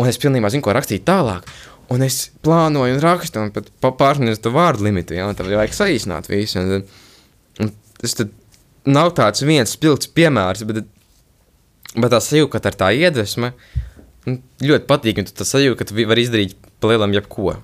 [0.00, 1.48] un es pilnībā zinu, ko rakstīt tālāk.
[1.94, 5.76] Un es plānoju un rakstu, un pat pārsniedzu to vārdu limitu, ja, un tad vajag
[5.76, 6.58] saīsināt visu.
[6.58, 6.82] Un,
[7.62, 8.34] un tas tad
[8.86, 10.82] nav tāds viens spilgts piemērs, bet,
[11.94, 13.52] bet tā sajūta, ka ar tā iedvesma
[14.26, 17.54] ļoti patīk, un tā sajūta, ka tu vari izdarīt palielam jebko.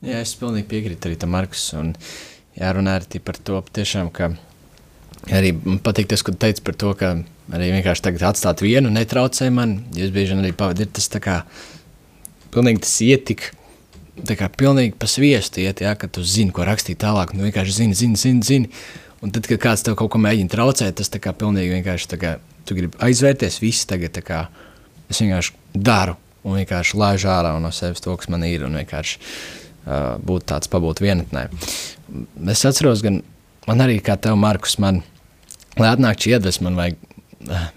[0.00, 1.66] Jā, es pilnīgi piekrītu arī tam Markus.
[1.76, 1.92] Un
[2.56, 4.30] jārunā arī par to, tiešām, ka
[5.28, 7.18] arī man patīk tas, ko teici par to, ka
[7.52, 9.82] arī vienkārši tagad atstāt vienu netraucē man.
[9.96, 11.42] Jūs bieži vien arī pavadiet tas tā kā
[12.54, 13.50] pilnīgi tas ietik.
[14.24, 17.36] Tā kā pilnīgi pa sviestu iet, ja, ka tu zini, ko rakstīt tālāk.
[17.36, 18.42] Nu, vienkārši zini, zini, zini.
[18.44, 18.72] zini.
[19.20, 22.18] Un tad, kad kāds tev kaut ko mēģina traucēt, tas tā kā pilnīgi vienkārši tā
[22.20, 22.34] kā
[22.68, 23.60] tu gribi aizvērties.
[23.60, 24.46] Viss tagad tā kā
[25.12, 28.64] es vienkārši daru un vienkārši laižu ārā no sevis to, kas man ir.
[28.64, 29.20] Un vienkārši
[30.26, 31.46] būt tāds pabūt vienatnē.
[32.50, 33.20] Es atceros, gan
[33.68, 35.02] man arī kā tev, Markus, man,
[35.78, 37.06] lai atnāktu šī iedvesma, man vajag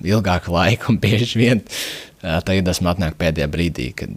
[0.04, 1.64] ilgāku laiku, un bieži vien
[2.22, 4.14] tā iedvesma atnāk pēdējā brīdī, kad,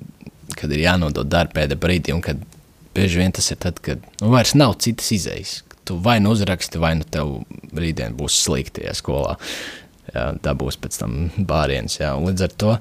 [0.59, 2.43] kad ir jānodod darbu pēdējā brīdī, un kad
[2.97, 5.59] bieži vien tas ir tad, kad nu, vairs nav citas izējas.
[5.87, 7.37] Tu vai nu uzraksti, vai nu tev
[7.77, 9.37] rītdien būs slikti ja, skolā.
[10.11, 12.01] Jā, tā būs pēc tam bāriens.
[12.01, 12.15] Jā.
[12.19, 12.73] Līdz ar to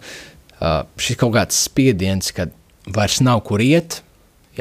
[1.02, 2.54] šis kaut kāds spiediens, kad
[2.96, 4.00] vairs nav kur iet,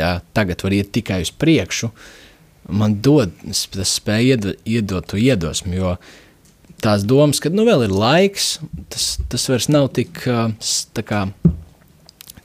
[0.00, 1.90] ja, tagad var iet tikai uz priekšu,
[2.72, 5.96] man dod, tas spēja iedot, iedot to iedvesmu, jo
[6.84, 8.58] tās domas, ka nu vēl ir laiks,
[8.92, 10.24] tas, tas vairs nav tik,
[10.96, 11.24] tā kā,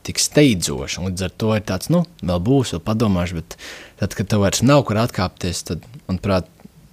[0.08, 3.58] tik steidzoši, un līdz ar to ir tāds, nu, vēl būs, vēl padomāšu, bet
[4.02, 6.48] tad, kad tev vairs nav kur atkāpties, tad, manuprāt,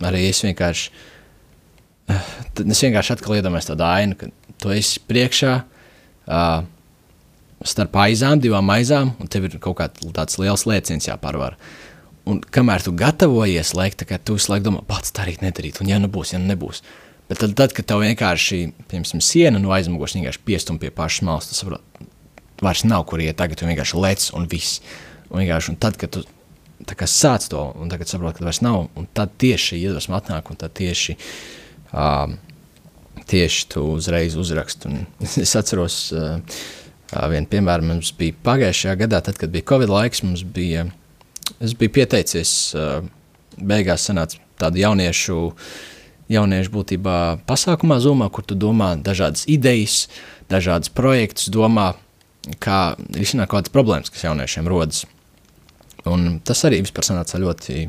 [0.04, 0.90] arī es vienkārši,
[2.56, 4.30] tad es vienkārši atkal iedomājos tādu ainu, ka
[4.62, 6.66] tu esi priekšā, uh,
[7.64, 11.56] starp aizām, divām aizām, un tev ir kaut kāds liels lēciens jāpārvar.
[12.26, 15.90] Un kamēr tu gatavojies, laikam, kā tu visu laiku domā, pats tā arī nedarīt, un
[15.92, 16.82] ja nu būs, ja nu nebūs.
[17.30, 21.48] Bet tad, tad kad tev vienkārši, piemēram, siena no aizmugures vienkārši piestum pie pašas malas,
[21.50, 22.08] tu saproti,
[22.62, 24.80] vairs nav kur iet, tagad tu vienkārši lec un viss.
[25.30, 26.22] Un un tad, kad tu
[26.86, 30.74] sāc to, un tagad saproti, ka vairs nav, un tad tieši iedvesma atnāk, un tad
[30.78, 31.16] tieši,
[31.92, 32.30] uh,
[33.26, 34.90] tieši tu uzreiz uzraksti.
[34.90, 35.06] Un
[35.42, 36.38] es atceros, uh,
[37.12, 40.86] vienu piemēru mums bija pagājušajā gadā, tad, kad bija Covid laiks, mums bija,
[41.60, 42.54] es biju pieteicies,
[43.56, 45.40] beigās sanāca tādu jauniešu,
[46.32, 50.06] jauniešu būtībā pasākumā Zumā, kur tu domā dažādas idejas,
[50.50, 51.92] dažādas projektus, domā,
[52.62, 55.04] kā risināt kaut kādas problēmas, kas jauniešiem rodas.
[56.06, 57.88] Un tas arī vispār sanāca ļoti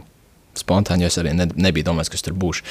[0.57, 2.63] spontāni, jo es arī ne, nebiju domājis, kas tur būs.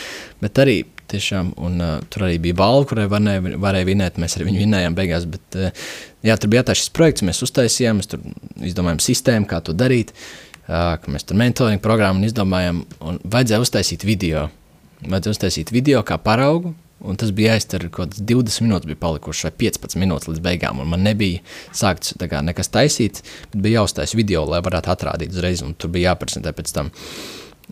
[0.42, 0.80] Bet arī
[1.12, 4.20] tiešām, un uh, tur arī bija balva, kurai varēja, varēja vinēt.
[4.22, 5.28] Mēs arī viņu vinējām beigās.
[5.30, 5.84] Bet, uh,
[6.26, 8.24] jā, tur bija tāds projekts, mēs uztaisījām, mēs tur
[8.66, 10.14] izdomājām sistēmu, kā to darīt.
[10.66, 14.48] Uh, mēs tur mentoring programmu izdomājām, un vajadzēja uztaisīt video.
[15.06, 19.50] Vajadzēja uztaisīt video kā paraugu, Un tas bija jāizdara kaut kādas 20 minūtes, bija palikušas
[19.50, 20.80] vai 15 minūtes līdz beigām.
[20.88, 21.42] Man nebija
[21.76, 23.20] sākts kā, nekas taisīt,
[23.52, 25.60] bet bija jāuztais video, lai varētu atrādīt uzreiz.
[25.76, 26.90] Tur bija jāprezentē pēc tam.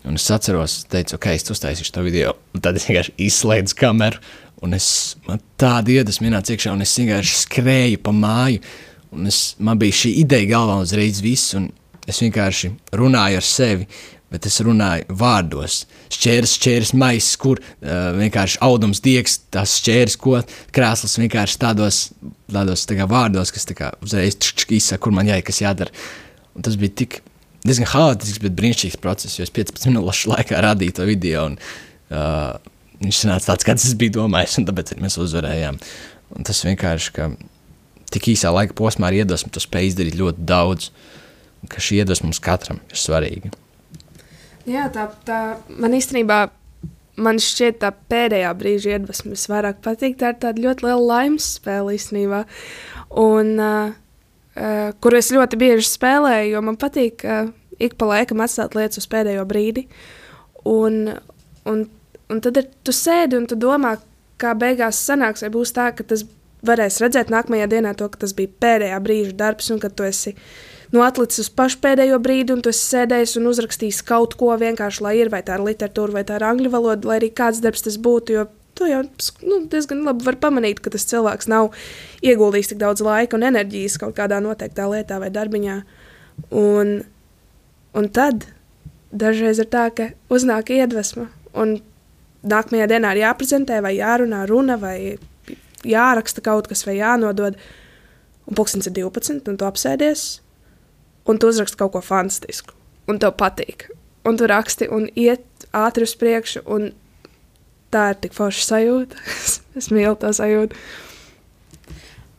[0.05, 2.35] Un es atceros, teicu, ok, es uztaisīšu to video.
[2.53, 4.21] Un tad es vienkārši izslēdzu kameru,
[4.65, 4.87] un es,
[5.25, 8.61] man tāda iedvesma ienāca iekšā, un es vienkārši skrēju pa māju.
[9.15, 11.71] Un es, man bija šī ideja galvā uzreiz viss, un
[12.05, 13.89] es vienkārši runāju ar sevi
[14.35, 15.83] bet es runāju vārdos.
[16.13, 20.39] Šķērs, šķērs, maisa, kur uh, vienkārši audums diegs, tas šķērs, ko
[20.75, 22.01] krēsls vienkārši tādos,
[22.51, 25.93] tādos tā kā, vārdos, kas kā, uzreiz izsaka, kur man jāiet, kas jādara.
[26.55, 27.21] Un tas bija tik
[27.65, 31.47] diezgan haotisks, bet brīnišķīgs process, jo es 15 minūšu laikā radīju to video.
[31.51, 31.57] Un,
[32.13, 32.55] uh,
[33.01, 35.79] viņš sanāca tāds, kāds es biju domājis, un tāpēc mēs uzvarējām.
[36.35, 37.29] Un tas vienkārši, ka
[38.13, 40.91] tik īsā laika posmā ar iedvesmu tu spēj izdarīt ļoti daudz,
[41.61, 43.51] un ka šī iedvesma mums katram ir svarīga.
[44.65, 46.45] Jā, tā, tā man īstenībā
[47.21, 50.17] man šķiet, tā pēdējā brīža iedvesma visvairāk patīk.
[50.19, 52.43] Tā ir tāda ļoti liela laimes spēle īstenībā.
[53.21, 53.93] Un, uh,
[54.55, 57.25] uh, kuru es ļoti bieži spēlēju, jo man patīk
[57.79, 59.85] ik pa laikam atstāt lietas uz pēdējo brīdi.
[60.69, 61.15] Un,
[61.69, 61.85] un,
[62.31, 63.97] un tad ir, tu sēdi un tu domā,
[64.41, 66.25] kā beigās sanāks, vai būs tā, ka tas
[66.65, 70.33] varēs redzēt nākamajā dienā to, ka tas bija pēdējā brīža darbs un ka tu esi
[70.93, 75.03] nu, atlicis uz pašu pēdējo brīdi, un tu esi sēdējis un uzrakstījis kaut ko vienkārši,
[75.05, 77.85] lai ir vai tā ir literatūra, vai tā ir angļu valoda, lai arī kāds darbs
[77.85, 78.39] tas būtu.
[78.39, 79.01] Jo tu jau
[79.47, 81.71] nu, diezgan labi vari pamanīt, ka tas cilvēks nav
[82.25, 85.79] ieguldījis tik daudz laika un enerģijas kaut kādā noteiktā lietā vai darbiņā.
[86.59, 86.95] Un,
[87.95, 88.47] un tad
[89.15, 91.77] dažreiz ir tā, ka uznāk iedvesma, un
[92.45, 95.17] nākamajā dienā ir jāprezentē, vai jārunā runa, vai
[95.85, 97.57] jāraksta kaut kas, vai jānodod.
[98.45, 100.25] Un pulkstenis ir 12, un tu apsēdies,
[101.25, 102.75] un tu uzraksti kaut ko fantastisku,
[103.09, 103.87] un tev patīk.
[104.25, 106.91] Un tu raksti un iet ātri uz priekšu, un
[107.93, 109.19] tā ir tik forša sajūta.
[109.79, 110.77] es mīlu to sajūtu.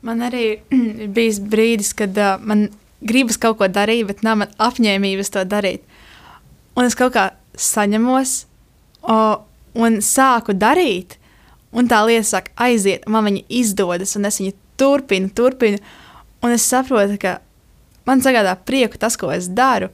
[0.06, 0.44] Man arī
[1.02, 2.68] ir bijis brīdis, kad uh, man
[3.06, 5.84] gribas kaut ko darīt, bet nav apņēmības to darīt.
[6.76, 8.34] Un es kaut kā saņemos
[9.08, 9.18] o,
[9.80, 11.16] un sāku darīt,
[11.76, 15.80] un tā lieta sāk aiziet, man viņa izdodas, un es viņu turpinu, turpinu.
[16.44, 17.38] Un es saprotu, ka
[18.08, 19.88] man sagādā prieku tas, ko es daru.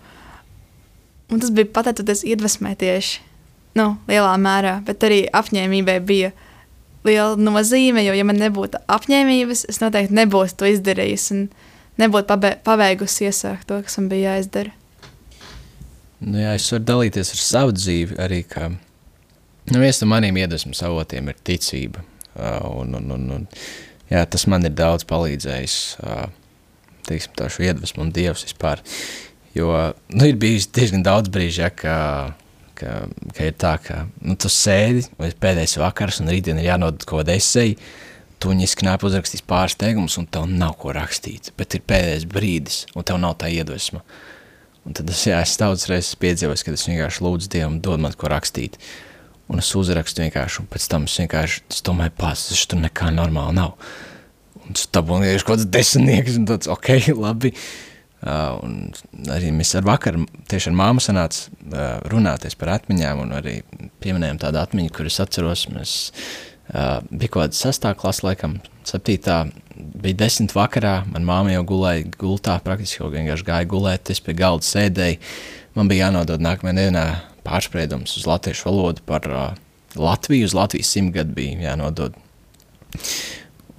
[1.32, 3.31] Un tas bija pateicoties iedvesmē tieši
[3.78, 6.32] nu, lielā mērā, bet arī apņēmībai bija
[7.06, 8.04] liela nozīme.
[8.04, 11.42] Jo, ja man nebūtu apņēmības, es noteikti nebūtu to izdarījis un
[12.02, 14.74] nebūtu pabeigusi iesākt to, kas man bija jāizdara.
[16.22, 18.42] Nu, jā, es varu dalīties ar savu dzīvi arī.
[18.46, 22.04] Kā, nu, viens no maniem iedvesmas avotiem ir ticība.
[22.38, 23.48] Un, un, un, un,
[24.10, 25.80] jā, tas man ir daudz palīdzējis.
[27.08, 28.84] Teiksim, tā šo iedvesmu un dievs vispār.
[29.56, 29.72] Jo
[30.14, 31.96] nu, ir bijis diezgan daudz brīžu, ja, ka,
[32.82, 32.94] ka,
[33.36, 37.22] ka ir tā, ka nu, tu sēdi, vai pēdējais vakars, un rītdien ir jānodod kaut
[37.22, 37.78] kāda esēja,
[38.42, 42.80] tu viņu izknāpi uzrakstīs pāris teikumus, un tev nav ko rakstīt, bet ir pēdējais brīdis,
[42.96, 44.02] un tev nav tā iedvesma.
[44.82, 48.16] Un tad es, jā, es daudz reizes piedzīvoju, kad es vienkārši lūdzu Dievam dod man
[48.18, 48.80] ko rakstīt.
[49.52, 53.12] Un es uzrakstu vienkārši, un pēc tam es vienkārši es domāju, pats, tas tur nekā
[53.14, 53.76] normāli nav.
[54.62, 57.52] Un stabulnieši kaut kāds desmitnieks, un tāds, ok, labi.
[57.52, 57.91] Uh,
[58.22, 58.92] un
[59.34, 63.56] arī mēs ar vakaru tieši ar māmu sanāca uh, runāties par atmiņām, un arī
[64.04, 69.40] pieminējām tādu atmiņu, kur es atceros, mēs uh, bija kaut kāda sastā klasa, laikam, septītā,
[69.74, 74.36] bija desmit vakarā, man māma jau gulēja gultā, praktiski jau vienkārši gāja gulēt, es pie
[74.38, 75.18] galda sēdēju,
[75.78, 77.06] man bija jānodod nākamajā dienā
[77.42, 79.52] pārspriedums uz latviešu valodu par uh,
[79.92, 82.14] Latviju, uz Latvijas simtgadu bija jānodod.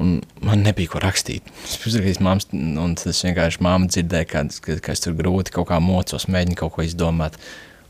[0.01, 1.49] Un man nebija ko rakstīt.
[1.67, 5.69] Es uzrakstīju māmas, un tas vienkārši māma dzirdēja, ka, ka, ka es tur grūti kaut
[5.69, 7.37] kā mocos, mēģinu kaut ko izdomāt,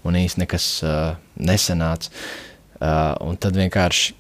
[0.04, 2.12] un īsti nekas uh, nesanāca.
[2.84, 4.18] Uh, un tad vienkārši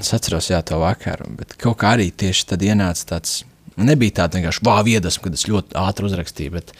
[0.00, 3.42] es atceros, jā, to vakaru, bet kaut kā arī tieši tad ienāca tāds
[3.76, 6.72] nebija tāda vienkārši vāva iedvesma, kad es ļoti ātri uzrakstīju, bet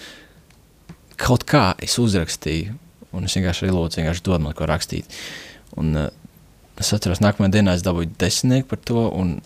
[1.20, 2.72] kaut kā es uzrakstīju,
[3.16, 5.12] un es vienkārši lūdzu, vienkārši dod man ko rakstīt.
[5.76, 6.08] Un, uh,
[6.80, 9.36] es atceros, nākamajā dienā es dabūju desmitnieku par to, un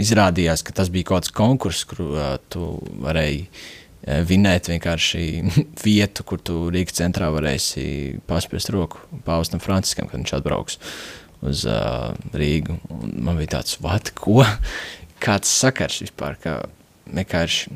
[0.00, 2.72] izrādījās, ka tas bija kaut kāds konkurss, kur uh, tu
[3.04, 5.24] varēji uh, vinēt vienkārši
[5.86, 10.80] vietu, kur tu Rīgas centrā varēsi paspiest roku Pāvestam Franciskam, kad viņš atbrauks
[11.46, 12.80] uz uh, Rīgu.
[12.92, 14.42] Un man bija tāds, vat, ko?
[15.24, 16.60] Kāds sakars vispār, ka
[17.10, 17.74] vienkārši,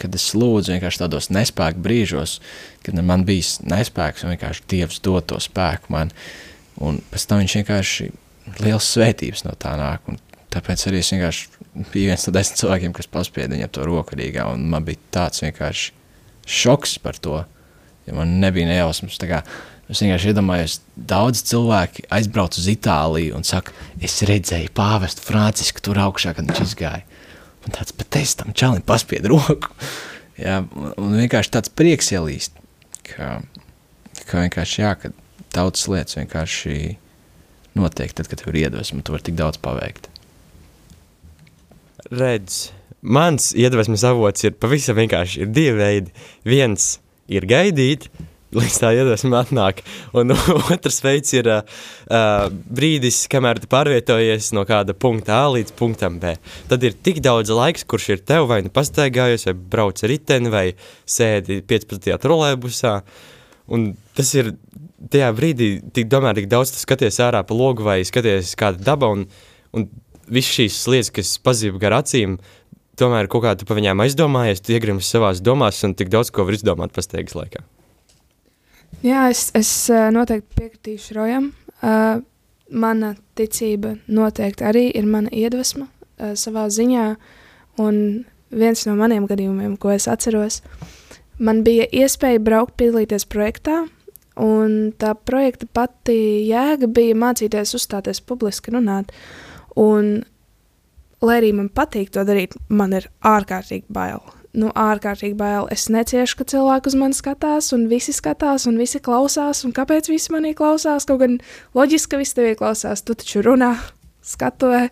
[0.00, 2.40] kad es lūdzu vienkārši tādos nespēku brīžos,
[2.86, 6.10] kad man bija nespēks un vienkārši Dievs dod to spēku man,
[6.82, 8.08] un pēc tam viņš vienkārši
[8.58, 10.18] liels svētības no tā nāk, un
[10.54, 14.46] tāpēc arī es vienkārši biju viens no desmit cilvēkiem, kas paspieda viņam to roku Rīgā,
[14.56, 15.92] man bija tāds vienkārši
[16.46, 17.42] šoks par to,
[18.06, 19.18] ja man nebija nejausmas,
[19.84, 26.00] Es vienkārši iedomājos, daudz cilvēki aizbrauc uz Itāliju un saka, es redzēju pāvestu Francisku tur
[26.06, 27.04] augšā, kad viņš izgāja.
[27.64, 29.72] Un tāds, bet es tam čalim paspiedu roku.
[30.40, 32.56] Jā, un vienkārši tāds prieks ielīst,
[33.06, 33.36] ka,
[34.24, 35.12] ka vienkārši jā, ka
[35.54, 36.78] daudzas lietas vienkārši
[37.78, 40.08] notiek tad, kad tev ir iedvesma, tu vari tik daudz paveikt.
[42.12, 42.68] Redz,
[43.00, 46.12] mans iedvesmas avots ir pavisam vienkārši ir divi veidi.
[46.44, 46.98] Viens
[47.32, 48.10] ir gaidīt,
[48.54, 49.80] līdz tā iedvesma atnāk.
[50.16, 50.34] Un
[50.74, 51.62] otrs veids ir uh,
[52.50, 56.34] brīdis, kamēr tu pārvietojies no kāda punkta A līdz punktam B.
[56.70, 60.52] Tad ir tik daudz laiks, kurš ir tev vai nu pastaigājos, vai brauc ar riteni,
[60.52, 60.66] vai
[61.08, 62.12] sēdi 15.
[62.20, 62.98] trolēbusā.
[63.72, 64.54] Un tas ir
[65.10, 69.08] tajā brīdī, tik domāju, tik daudz tu skaties ārā pa logu vai skaties kāda daba
[69.12, 69.24] un,
[69.76, 69.88] un
[70.28, 72.38] visas šīs lietas, kas pazīv gar acīm,
[73.00, 76.46] tomēr kaut kā tu pa viņām aizdomājies, tu iegrims savās domās un tik daudz ko
[76.46, 77.64] var izdomāt pastaigas laikā.
[79.04, 81.50] Jā, es, es noteikti piekritīšu Rojam.
[81.84, 82.22] Uh,
[82.70, 87.08] mana ticība noteikti arī ir mana iedvesma uh, savā ziņā.
[87.82, 87.98] Un
[88.54, 90.62] viens no maniem gadījumiem, ko es atceros,
[91.38, 93.82] man bija iespēja braukt piedalīties projektā.
[94.40, 96.16] Un tā projekta pati
[96.48, 99.12] jēga bija mācīties uzstāties publiski runāt.
[99.80, 100.14] Un,
[101.24, 104.22] lai arī man patīk to darīt, man ir ārkārtīgi bail
[104.58, 105.66] nu, ārkārtīgi bail.
[105.74, 109.64] Es neciešu, ka cilvēki uz mani skatās, un visi skatās, un visi klausās.
[109.66, 111.06] Un kāpēc visi manī klausās?
[111.08, 111.38] Kaut gan
[111.76, 113.02] loģiski, ka visi tevī klausās.
[113.02, 113.72] Tu taču runā,
[114.24, 114.86] skatuvē.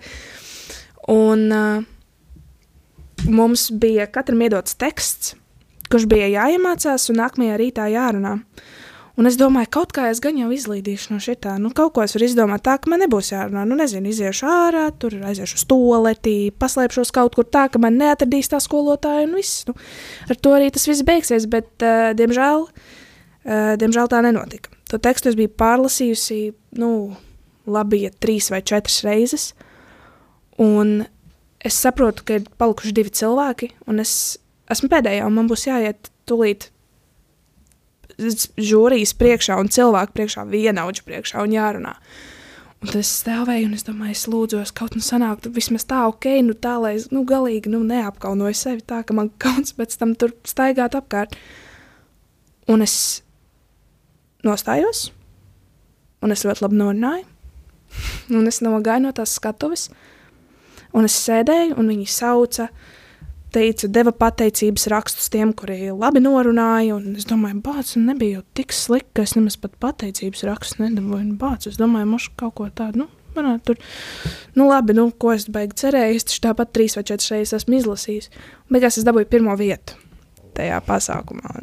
[1.13, 1.87] Un uh,
[3.31, 5.37] mums bija katram iedots teksts,
[5.93, 8.39] kurš bija jāiemācās, un nākamajā rītā jārunā.
[9.21, 11.59] Un es domāju, kaut kā es gan jau izlīdīšu no šitā.
[11.61, 13.67] Nu, kaut ko es varu izdomāt tā, ka man nebūs jārunā.
[13.69, 18.49] Nu, nezinu, iziešu ārā, tur aiziešu uz toaleti, paslēpšos kaut kur tā, ka man neatradīs
[18.49, 19.67] tā skolotāja un viss.
[19.69, 19.77] Nu,
[20.33, 24.73] ar to arī tas viss beigsies, bet, uh, diemžēl, uh, diemžēl tā nenotika.
[24.89, 26.41] To tekstu es biju pārlasījusi,
[26.81, 26.91] nu,
[27.69, 29.51] labi, ja trīs vai četras reizes.
[30.61, 31.03] Un
[31.61, 34.39] es saprotu, ka ir palikuši divi cilvēki, un es
[34.73, 36.72] esmu pēdējā, un man būs jāiet tūlīt
[38.19, 41.95] žūrijas priekšā un cilvēku priekšā, vienaudžu priekšā un jārunā.
[42.83, 46.57] Un tas stāvēja, un es domāju, es lūdzu, kaut nu sanāktu vismaz tā, ok, nu
[46.59, 50.35] tā, lai es, nu, galīgi, nu, neapkaunoju sevi tā, ka man kauns pēc tam tur
[50.49, 51.37] staigāt apkārt.
[52.71, 52.97] Un es
[54.47, 55.11] nostājos,
[56.23, 57.29] un es ļoti labi norunāju,
[58.39, 59.89] un es nogāju no tās skatuves,
[60.93, 62.92] un es sēdēju, un viņi sauca, uh,
[63.53, 66.99] teica, deva pateicības rakstus tiem, kuri labi norunāja.
[67.17, 71.37] Es domāju, bācis nebija jau tik slikti, ka es nemaz pat pateicības rakstus nedabūju.
[71.41, 73.05] Bācis, es domāju, mošu kaut ko tādu.
[73.05, 73.81] Nu, manā, tur,
[74.57, 76.19] nu, labi, nu, ko es beigās cerēju.
[76.19, 78.33] Es taču tāpat trīs vai četras reizes esmu izlasījis.
[78.73, 79.99] Beigās es dabūju pirmo vietu
[80.57, 81.63] tajā pasākumā.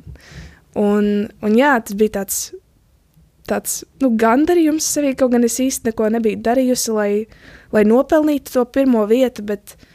[0.79, 2.49] Un, un jā, tas bija tāds.
[3.49, 7.13] Tāds nu, gandarījums sevī, kaut gan es īsti neko nebiju darījusi, lai,
[7.73, 9.87] lai nopelnītu to pirmo vietu, bet uh,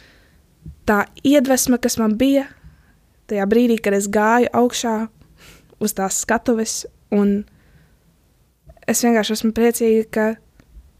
[0.88, 2.47] tā iedvesma, kas man bija
[3.31, 4.94] tajā brīdī, kad es gāju augšā
[5.83, 6.85] uz tās skatuves,
[8.87, 10.27] es vienkārši esmu priecīga, ka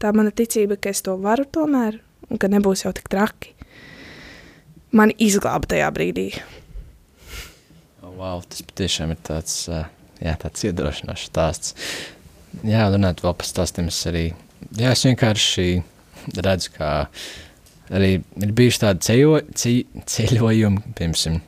[0.01, 3.53] tā mana ticība, ka es to varu tomēr, un ka nebūs jau tik traki,
[4.95, 6.27] man izglāba tajā brīdī.
[8.01, 11.75] Oh, wow, tas patiešām ir tāds, jā, tāds iedrošinošs stāsts.
[12.65, 14.29] Jā, runāt vēl par stāstiem es arī,
[14.79, 15.67] jā, es vienkārši
[16.39, 17.25] redzu, kā uh,
[17.93, 21.41] arī ir bijuši tādi ceļo, ceļ, ceļojumi, piemēram,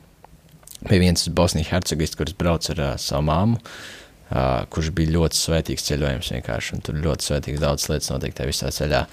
[0.86, 5.86] bija viens Bosnijas hercogists, kurš brauc ar uh, savu māmu, uh, kurš bija ļoti svētīgs
[5.88, 9.04] ceļojums vienkārši, un tur ļoti svētīgs daudz lietas notiek tajā visā ceļā.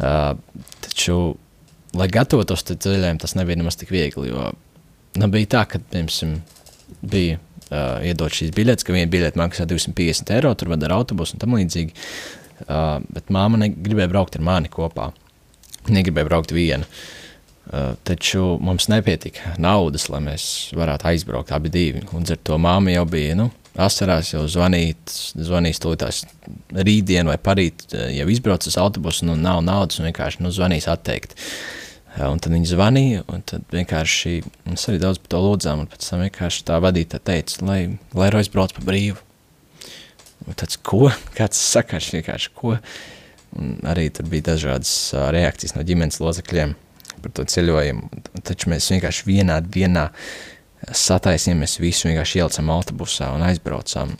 [0.00, 0.32] Uh,
[0.84, 1.18] taču,
[1.96, 4.50] lai gatavotos tam ceļojumam, tas nebija nemaz tik viegli, jo
[5.20, 6.36] nu, bija tā, ka, piemēram,
[7.00, 7.38] bija
[7.70, 11.42] uh, iedot šīs biļetes, ka viena biļete maksā 250 eiro, tur var ar autobusu un
[11.42, 11.96] tam līdzīgi,
[12.66, 15.10] uh, bet māma gribēja braukt ar mani kopā.
[15.88, 16.84] Negribēju braukt vienu.
[17.70, 22.02] Uh, taču mums nepietika naudas, lai mēs varētu aizbraukt abi divi.
[22.10, 23.46] Līdz ar to māma jau bija nu,
[23.78, 26.24] asarās, jau zvanīt, zvanīs tūlītās
[26.74, 30.90] rītdien vai parīt, uh, jau izbrauc uz autobusu, nu nav naudas un vienkārši nu, zvanīs
[30.90, 31.36] atteikt.
[31.38, 35.90] Uh, un tad viņi zvanīja, un tad vienkārši mēs arī daudz par to lūdzām, un
[35.92, 37.80] pēc tam vienkārši tā vadītāja teica, lai,
[38.18, 39.20] lai Rojas brauc pa brīvu.
[40.48, 41.10] Un tāds, ko?
[41.36, 42.74] Kāds sakars vienkārši, ko?
[43.58, 44.92] Un arī tur bija dažādas
[45.34, 46.76] reakcijas no ģimenes locekļiem
[47.20, 48.22] par to ceļojumu.
[48.46, 50.08] Taču mēs vienkārši vienā dienā
[50.96, 54.14] sataisījāmies, visu vienkārši ielicām autobusā un aizbraucām.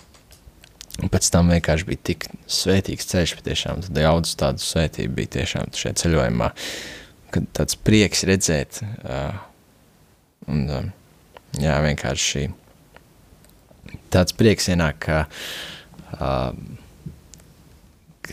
[1.00, 5.96] Un pēc tam vienkārši bija tik svētīgs ceļš, patiešām daudz tādu svētību bija tiešām šajā
[6.02, 6.50] ceļojumā,
[7.32, 9.38] kad tāds prieks redzēt, uh,
[10.50, 10.90] un uh,
[11.62, 12.50] jā, vienkārši
[14.12, 16.52] tāds prieks ienāk, ka uh,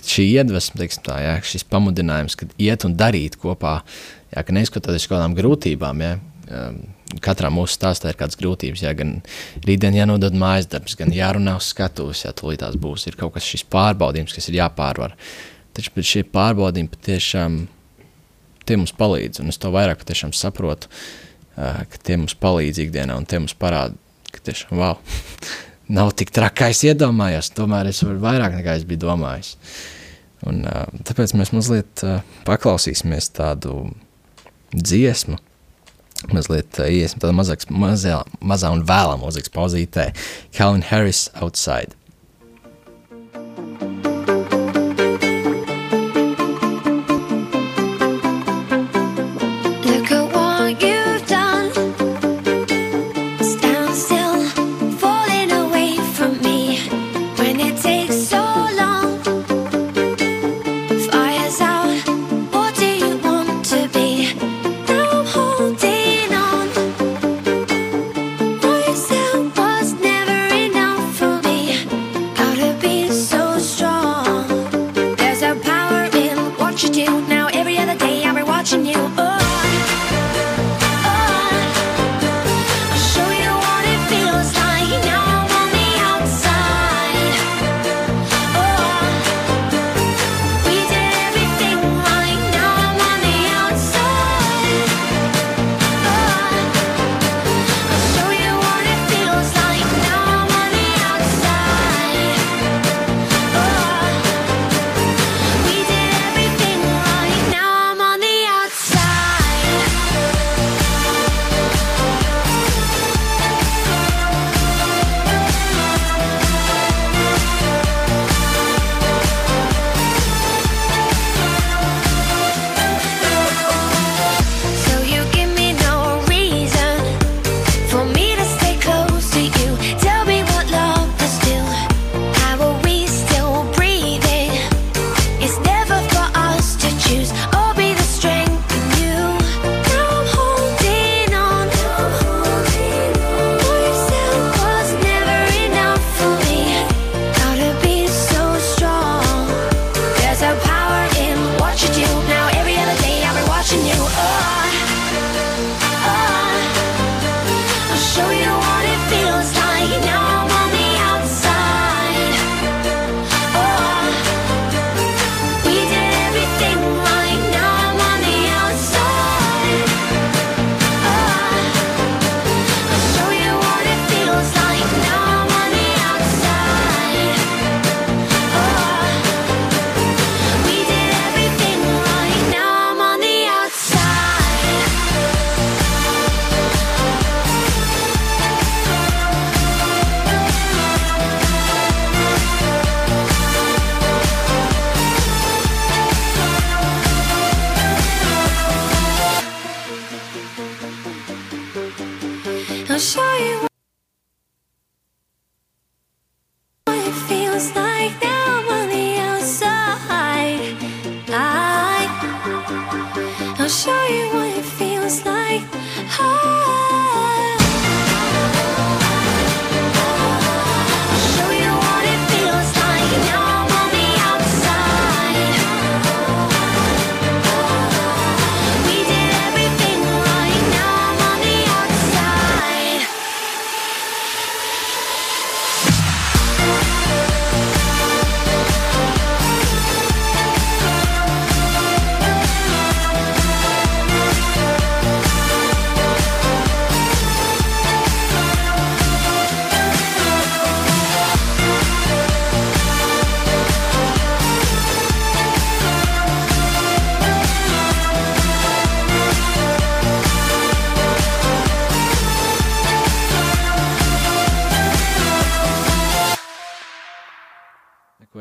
[0.05, 3.79] šī iedvesma, teiksim tā, jā, šis pamudinājums, kad iet un darīt kopā,
[4.33, 6.13] jā, ka neskatoties kādām grūtībām, jā,
[6.51, 6.79] um,
[7.23, 9.17] katrā mūsu stāstā ir kādas grūtības, jā, gan
[9.65, 13.47] rītdien jānodod mājas darbs, gan jārunā uz skatuves, jā, tūlīt tās būs, ir kaut kas
[13.47, 15.15] šis pārbaudījums, kas ir jāpārvar.
[15.77, 17.61] Taču pēc šie pārbaudījumi patiešām
[18.67, 23.15] tie mums palīdz, un es to vairāk patiešām saprotu, uh, ka tie mums palīdz ikdienā,
[23.15, 23.95] un tie mums parāda,
[24.33, 24.99] ka tiešām, wow,
[25.93, 27.51] nav tik traki, kā es iedomājos.
[27.57, 29.55] Tomēr es varu vairāk nekā es biju domājis.
[30.47, 30.61] Un,
[31.07, 32.03] tāpēc mēs mazliet
[32.47, 33.87] paklausīsimies tādu
[34.75, 35.39] dziesmu.
[36.33, 40.09] Mazliet iesim tādā mazāks, mazā, mazā un vēlā mūzikas pauzītē.
[40.55, 41.93] Calvin Harris Outside.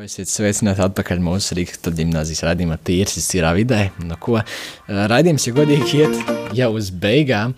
[0.07, 3.87] Esiet sveicināti atpakaļ mūsu Rīgas gimnāzijas raidījumā Tīrs tīrā vidē.
[4.07, 4.39] Nu, ko,
[4.87, 7.55] raidījums, ja godīgi iet jau uz beigām,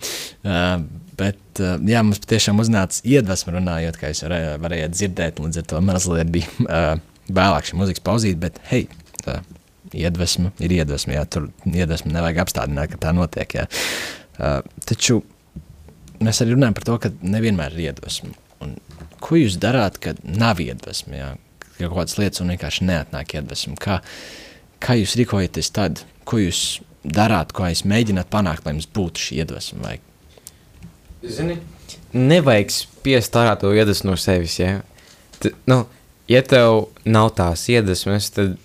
[1.20, 5.82] bet jā, mums patiešām uznāca iedvesma runājot, kā jūs varē, varējāt dzirdēt, līdz ar to
[5.84, 6.80] mazliet bija
[7.30, 8.86] vēlāk šī muzikas pauzīt, bet hei,
[9.26, 9.42] uh,
[9.94, 13.66] iedvesma ir iedvesma, jā, tur iedvesma nevajag apstādināt, ka tā notiek, jā.
[14.88, 15.20] Taču
[16.24, 18.32] mēs arī runājam par to, ka nevienmēr ir iedvesma.
[18.64, 18.74] Un
[19.22, 21.30] ko jūs darāt, kad nav iedvesma, jā?
[21.80, 23.74] Ka kaut kādas lietas un vienkārši neatnāk iedvesma.
[23.80, 23.98] Kā,
[24.82, 26.62] kā jūs rīkojaties tad, ko jūs
[27.04, 29.82] darāt, ko jūs mēģināt panākt, lai jums būtu šī iedvesma?
[29.84, 29.98] Vai...
[31.24, 31.58] Zini,
[32.16, 34.58] nevajag spiest ārā to iedvesmu no sevis.
[34.60, 34.80] Ja?
[35.40, 35.82] T, nu,
[36.30, 38.56] ja tev nav tās iedvesmas, tad,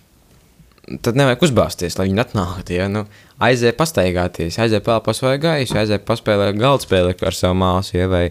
[1.06, 2.78] tad nevajag uzbāzties, lai viņi atnāktu.
[2.78, 2.90] Ja?
[2.92, 3.06] Nu,
[3.44, 8.10] aizēj pastaigāties, aizēj pelpās vai gaisu, aizēj paspēlēt galdspēli ar savu māsu, ja?
[8.12, 8.30] vai,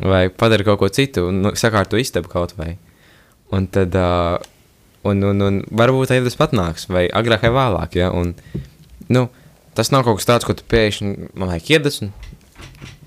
[0.00, 2.74] vai padara kaut ko citu, nu, sakārto istabu kaut vai.
[3.52, 4.38] Un tad, uh,
[5.04, 7.98] un, un, un varbūt arī tas pat nāks, vai agrāk vai vēlāk.
[8.00, 8.10] Ja?
[8.14, 8.32] Un,
[9.12, 9.26] nu,
[9.76, 12.10] tas nav kaut kas tāds, ko tu pēkšņi man vajag iedvesmu,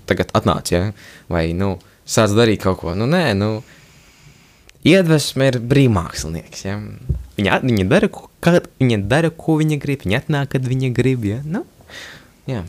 [0.08, 0.84] tagad atnāc, ja?
[1.32, 1.76] vai nu,
[2.08, 2.94] sāc darīt kaut ko.
[2.98, 3.50] Nu, nē, nu,
[4.86, 6.64] iedvesma ir brīvmākslinieks.
[6.68, 6.78] Ja?
[7.38, 11.26] Viņa, viņa, dara, ko, kad, viņa dara, ko viņa grib, viņa atnāk, kad viņa grib.
[11.28, 11.42] Ja?
[11.44, 11.64] Nu,
[12.48, 12.64] jā.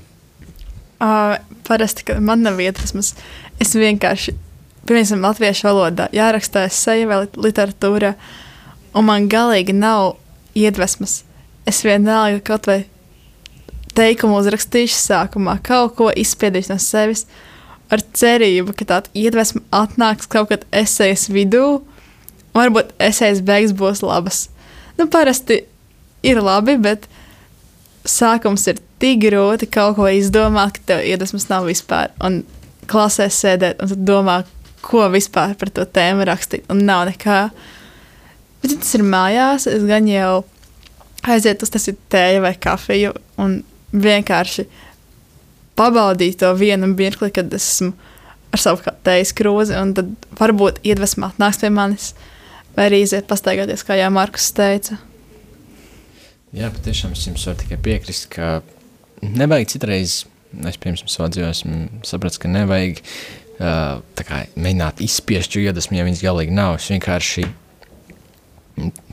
[1.00, 3.14] Uh, parasti, kad man nav iedvesmas,
[3.64, 4.34] es vienkārši
[4.88, 8.14] piemēram, latviešu valodā jāraksta esseja vai literatūra,
[8.96, 10.16] un man galīgi nav
[10.58, 11.24] iedvesmas.
[11.68, 12.80] Es vienalga kaut vai
[13.98, 17.26] teikumu uzrakstīšu sākumā, kaut ko izspiedīšu no sevis,
[17.90, 24.04] ar cerību, ka tāda iedvesma atnāks kaut kad esejas vidū, un varbūt esejas beigas būs
[24.06, 24.48] labas.
[24.98, 25.64] Nu, parasti
[26.26, 27.08] ir labi, bet
[28.08, 32.14] sākums ir tik grūti kaut ko izdomāt, ka tev iedvesmas nav vispār.
[32.26, 32.42] Un
[32.90, 34.50] klasē sēdēt un domāt,
[34.86, 36.68] ko vispār par to tēmu rakstīt.
[36.72, 37.42] Un nav nekā.
[38.60, 40.44] Bet, ja tas ir mājās, es gan jau
[41.28, 43.60] aizietu uz tas tēju vai kafiju un
[43.92, 44.66] vienkārši
[45.80, 47.94] pabaudīju to vienu mirkli, kad esmu
[48.50, 50.10] ar savu tējas krūzi, un tad
[50.40, 52.14] varbūt iedvesmā nāks pie manis,
[52.76, 54.98] vai arī iziet pastaigāties, kā jau Markus teica.
[56.56, 58.60] Jā, patiešām es jums varu tikai piekrist, ka
[59.22, 60.24] nevajag citreiz,
[60.66, 63.04] es piemēram savā dzīvē esmu sapratis, ka nevajag
[63.60, 66.78] kā, mēģināt izspiest iedvesmu, ja viņas galīgi nav.
[66.80, 67.48] Es vienkārši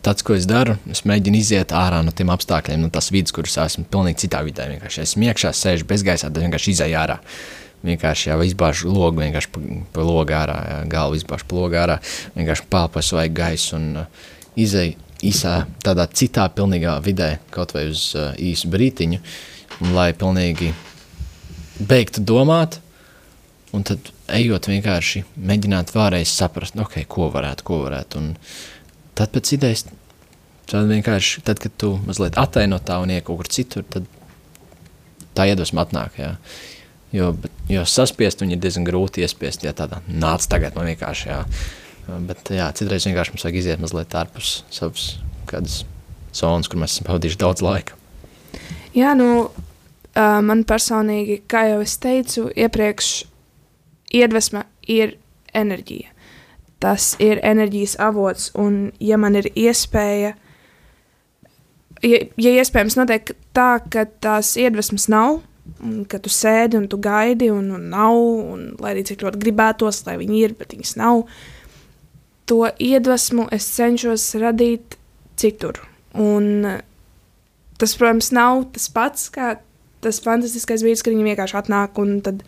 [0.02, 3.56] tas, ko es daru, es mēģinu iziet ārā no tiem apstākļiem, no tās vidas, kuras
[3.64, 4.68] esmu pilnīgi citā vidē.
[4.70, 7.18] Vienkārši esmu iekšā, sēžu bezgaisā, tad vienkārši izēju ārā.
[7.86, 11.98] Vienkārši jau izbāžu logu, vienkārši pa, pa logu ārā, jā, galvu izbāžu pa logu ārā,
[12.38, 14.24] vienkārši pāpas vai gaisu un uh,
[14.58, 19.20] izēju īsā, tādā citā pilnīgā vidē, kaut vai uz uh, īsu brītiņu,
[19.84, 20.72] un lai pilnīgi
[21.78, 22.80] beigtu domāt,
[23.76, 28.22] un tad ejot vienkārši mēģināt vēlreiz saprast, okay, ko varētu, ko varētu.
[28.22, 28.32] Un
[29.18, 29.86] tad pēc idejas,
[30.70, 34.08] tad vienkārši, tad, kad tu mazliet attaino tā un iek kaut kur citur, tad
[35.36, 36.34] tā iedvesma atnāk, jā.
[37.14, 41.28] Jo, bet, jo saspiest viņu ir diezgan grūti iespiest, ja tādā nāc tagad man vienkārši,
[41.30, 41.42] jā.
[42.06, 45.14] Bet, jā, citreiz vienkārši mums vajag iziet mazliet ārpus savas
[45.50, 45.80] kādas
[46.36, 47.96] zonas, kur mēs esam pavadījuši daudz laika.
[48.96, 49.48] Jā, nu,
[50.16, 53.10] man personīgi, kā jau es teicu iepriekš,
[54.14, 55.16] iedvesma ir
[55.56, 56.12] enerģija.
[56.82, 60.34] Tas ir enerģijas avots, un ja man ir iespēja,
[62.04, 65.40] ja, ja iespējams notiek tā, ka tās iedvesmas nav,
[65.82, 68.16] un ka tu sēdi un tu gaidi, un, un nav,
[68.52, 71.24] un lai arī cik ļoti gribētos, lai viņi ir, bet viņas nav,
[72.46, 74.98] to iedvesmu es cenšos radīt
[75.40, 75.80] citur.
[76.16, 76.68] Un
[77.80, 79.56] tas, protams, nav tas pats, kā
[80.04, 82.44] tas fantastiskais vīrs, kad viņi vienkārši atnāk un tad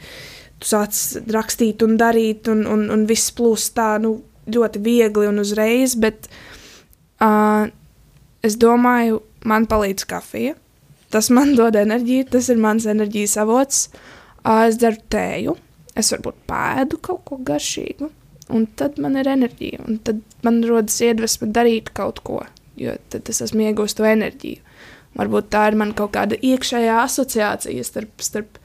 [0.58, 0.98] tu sāc
[1.34, 6.28] rakstīt un darīt, un, un, un viss plūst tā nu, ļoti viegli un uzreiz, bet
[7.22, 7.68] uh,
[8.44, 10.56] es domāju, man palīdz kafija.
[11.12, 13.88] Tas man dod enerģiju, tas ir mans enerģijas avots.
[14.44, 15.56] Uh, es daru tēju,
[15.98, 18.10] es varbūt pēdu kaut ko garšīgu,
[18.54, 22.42] un tad man ir enerģija, un tad man rodas iedvesma darīt kaut ko,
[22.78, 24.62] jo tad es esmu iegūst to enerģiju.
[25.18, 28.58] Varbūt tā ir man kaut kāda iekšējā asociācija starp, starp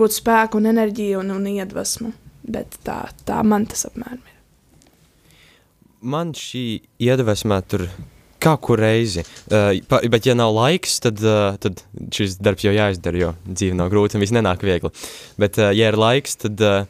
[0.00, 2.12] būt spēku un enerģiju un, un iedvesmu.
[2.48, 4.36] Bet tā, tā man tas apmēram ir.
[5.98, 6.64] Man šī
[7.02, 7.88] iedvesma tur
[8.42, 9.24] kā kur reizi.
[9.50, 11.82] Uh, pa, bet, ja nav laiks, tad, uh, tad
[12.14, 14.92] šis darbs jau jāizdara, jo dzīve nav grūta un viss nenāk viegli.
[15.40, 16.86] Bet, uh, ja ir laiks, tad uh,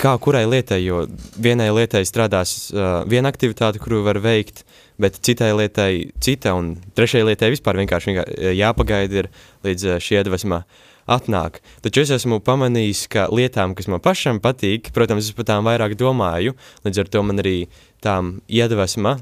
[0.00, 1.04] kā kurai lietai, jo
[1.40, 4.64] vienai lietai strādās uh, viena aktivitāte, kuru var veikt,
[5.00, 5.90] bet citai lietai
[6.20, 9.32] cita, un trešajai lietai vispār vienkārši, vienkārši jāpagaida ir
[9.66, 10.62] līdz uh, šī iedvesma
[11.06, 11.60] atnāk.
[11.84, 15.96] Taču es esmu pamanījis, ka lietām, kas man pašam patīk, protams, es par tām vairāk
[16.00, 17.56] domāju, līdz ar to man arī
[18.04, 19.18] tām iedvesma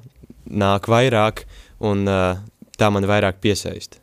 [0.48, 1.44] nāk vairāk,
[1.84, 2.42] un uh,
[2.78, 4.00] tā man vairāk piesaista.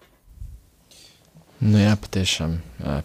[1.63, 2.57] Nu, jā, patiešām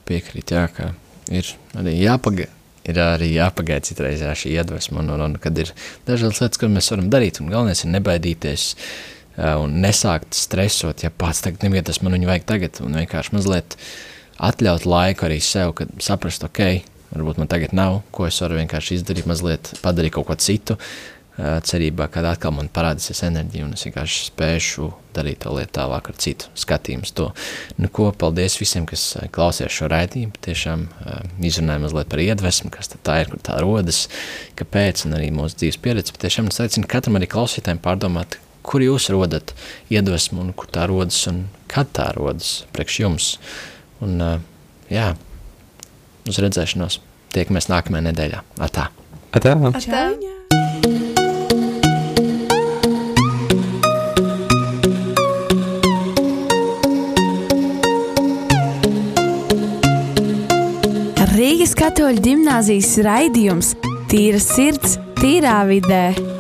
[0.09, 0.91] piekrīt, jā, ka
[1.33, 2.57] ir arī jāpagaida.
[2.91, 5.71] Ir arī jāpagaida citreiz jā, šī iedvesma, un, un, un kad ir
[6.09, 7.39] dažādas lietas, ko mēs varam darīt.
[7.43, 8.65] Un galvenais ir nebaidīties
[9.61, 13.77] un nesākt stresot, ja pats tagad neviet, tas man viņu vajag tagad, un vienkārši mazliet
[14.41, 16.61] atļaut laiku arī sev, kad saprast, ok,
[17.13, 20.77] varbūt man tagad nav, ko es varu vienkārši izdarīt, mazliet padarīt kaut ko citu,
[21.37, 26.11] ā, cerībā, kad atkal man parādīsies enerģija, un es vienkārši spēšu darīt to lietu tālāk
[26.13, 27.31] ar citu skatījumu to.
[27.81, 30.37] Nu, ko, paldies visiem, kas ā, klausījās šo raidījumu.
[30.47, 31.17] Tiešām ā,
[31.51, 34.05] izrunājām mazliet par iedvesmu, kas tā ir, kur tā rodas,
[34.61, 36.15] kāpēc, un arī mūsu dzīves pieredze.
[36.21, 39.55] Tiešām es aicinu katram arī klausītājiem pārdomāt, kur jūs rodat
[39.91, 43.35] iedvesmu, un kur tā rodas, un kad tā rodas priekš jums.
[44.05, 44.17] Un,
[44.91, 45.13] jā,
[46.29, 47.01] uz redzēšanos.
[47.31, 48.43] Tiekamies nākamajā nedēļā.
[48.65, 48.89] Atā!
[49.37, 49.55] Atā.
[49.87, 50.05] Tā.
[61.41, 63.71] Rīgas katoļu ģimnāzijas raidījums
[64.11, 66.40] Tīra sirds, tīrā vidē.